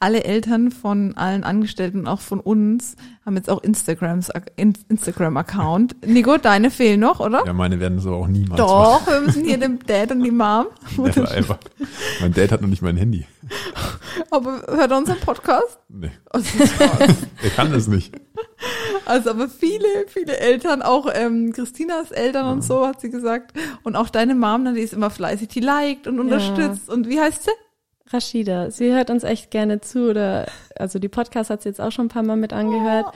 Alle 0.02 0.24
Eltern 0.24 0.70
von 0.70 1.14
allen 1.18 1.44
Angestellten, 1.44 2.06
auch 2.08 2.20
von 2.20 2.40
uns, 2.40 2.96
haben 3.26 3.36
jetzt 3.36 3.50
auch 3.50 3.62
Instagrams, 3.62 4.30
In- 4.56 4.72
Instagram-Account. 4.88 6.06
Nico, 6.06 6.38
deine 6.38 6.70
fehlen 6.70 7.00
noch, 7.00 7.20
oder? 7.20 7.42
Ja, 7.44 7.52
meine 7.52 7.80
werden 7.80 7.98
so 7.98 8.14
auch 8.14 8.26
niemals 8.26 8.58
Doch, 8.58 9.06
wir 9.06 9.20
müssen 9.20 9.44
hier 9.44 9.58
dem 9.58 9.78
Dad 9.84 10.10
und 10.12 10.22
die 10.22 10.30
Mom. 10.30 10.66
Never 10.96 11.36
ever. 11.36 11.58
Mein 12.22 12.32
Dad 12.32 12.50
hat 12.52 12.62
noch 12.62 12.68
nicht 12.68 12.80
mein 12.80 12.96
Handy. 12.96 13.26
Aber 14.30 14.62
hört 14.66 14.90
er 14.90 14.98
unseren 14.98 15.20
Podcast? 15.20 15.78
Nee, 15.88 16.10
Also, 16.30 16.58
er 17.42 17.50
kann 17.50 17.72
das 17.72 17.86
nicht. 17.88 18.14
also 19.06 19.30
aber 19.30 19.48
viele, 19.48 20.06
viele 20.06 20.36
Eltern, 20.36 20.82
auch 20.82 21.08
ähm, 21.12 21.52
Christinas 21.52 22.10
Eltern 22.10 22.46
und 22.46 22.62
so, 22.62 22.86
hat 22.86 23.00
sie 23.00 23.10
gesagt. 23.10 23.56
Und 23.82 23.96
auch 23.96 24.08
deine 24.10 24.34
Mom, 24.34 24.62
ne, 24.62 24.74
die 24.74 24.80
ist 24.80 24.92
immer 24.92 25.10
fleißig, 25.10 25.48
die 25.48 25.60
liked 25.60 26.06
und 26.06 26.20
unterstützt. 26.20 26.88
Und 26.88 27.08
wie 27.08 27.20
heißt 27.20 27.44
sie? 27.44 27.50
Rashida, 28.12 28.70
sie 28.70 28.92
hört 28.92 29.10
uns 29.10 29.22
echt 29.22 29.50
gerne 29.50 29.80
zu 29.80 30.10
oder 30.10 30.46
also 30.76 30.98
die 30.98 31.08
Podcast 31.08 31.48
hat 31.50 31.62
sie 31.62 31.68
jetzt 31.68 31.80
auch 31.80 31.92
schon 31.92 32.06
ein 32.06 32.10
paar 32.10 32.24
Mal 32.24 32.36
mit 32.36 32.52
angehört 32.52 33.06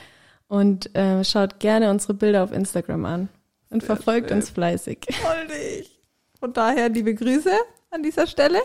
und 0.47 0.95
äh, 0.95 1.25
schaut 1.25 1.59
gerne 1.59 1.91
unsere 1.91 2.15
Bilder 2.15 2.45
auf 2.45 2.53
Instagram 2.53 3.05
an 3.05 3.29
und 3.71 3.83
verfolgt 3.83 4.31
uns 4.31 4.51
fleißig. 4.51 5.01
Goldig. 5.23 6.01
Von 6.39 6.53
daher 6.53 6.91
liebe 6.91 7.15
Grüße 7.15 7.51
an 7.95 8.03
dieser 8.03 8.27
Stelle. 8.27 8.59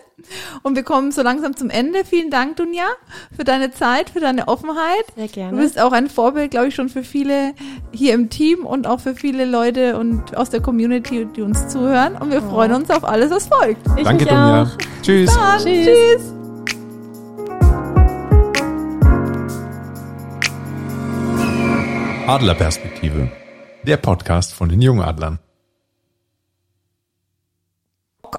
Und 0.63 0.75
wir 0.75 0.83
kommen 0.83 1.11
so 1.11 1.21
langsam 1.21 1.55
zum 1.55 1.69
Ende. 1.69 2.03
Vielen 2.03 2.31
Dank, 2.31 2.55
Dunja, 2.57 2.85
für 3.35 3.43
deine 3.43 3.71
Zeit, 3.71 4.09
für 4.09 4.19
deine 4.19 4.47
Offenheit. 4.47 5.05
Sehr 5.15 5.27
Du 5.27 5.33
gerne. 5.33 5.57
bist 5.61 5.79
auch 5.79 5.91
ein 5.91 6.09
Vorbild, 6.09 6.51
glaube 6.51 6.67
ich, 6.67 6.75
schon 6.75 6.89
für 6.89 7.03
viele 7.03 7.53
hier 7.91 8.13
im 8.13 8.29
Team 8.29 8.65
und 8.65 8.87
auch 8.87 8.99
für 8.99 9.15
viele 9.15 9.45
Leute 9.45 9.97
und 9.97 10.35
aus 10.35 10.49
der 10.49 10.61
Community, 10.61 11.27
die 11.35 11.41
uns 11.41 11.67
zuhören. 11.67 12.15
Und 12.15 12.31
wir 12.31 12.41
freuen 12.41 12.73
uns 12.73 12.89
auf 12.89 13.03
alles, 13.03 13.31
was 13.31 13.47
folgt. 13.47 13.85
Ich 13.97 14.03
Danke, 14.03 14.25
Dunja. 14.25 14.63
auch. 14.63 14.69
Tschüss. 15.03 15.33
Dann, 15.33 15.59
Tschüss. 15.59 15.85
tschüss. 15.87 16.33
Adlerperspektive. 22.27 23.31
Der 23.83 23.97
Podcast 23.97 24.53
von 24.53 24.69
den 24.69 24.81
Jungadlern. 24.81 25.39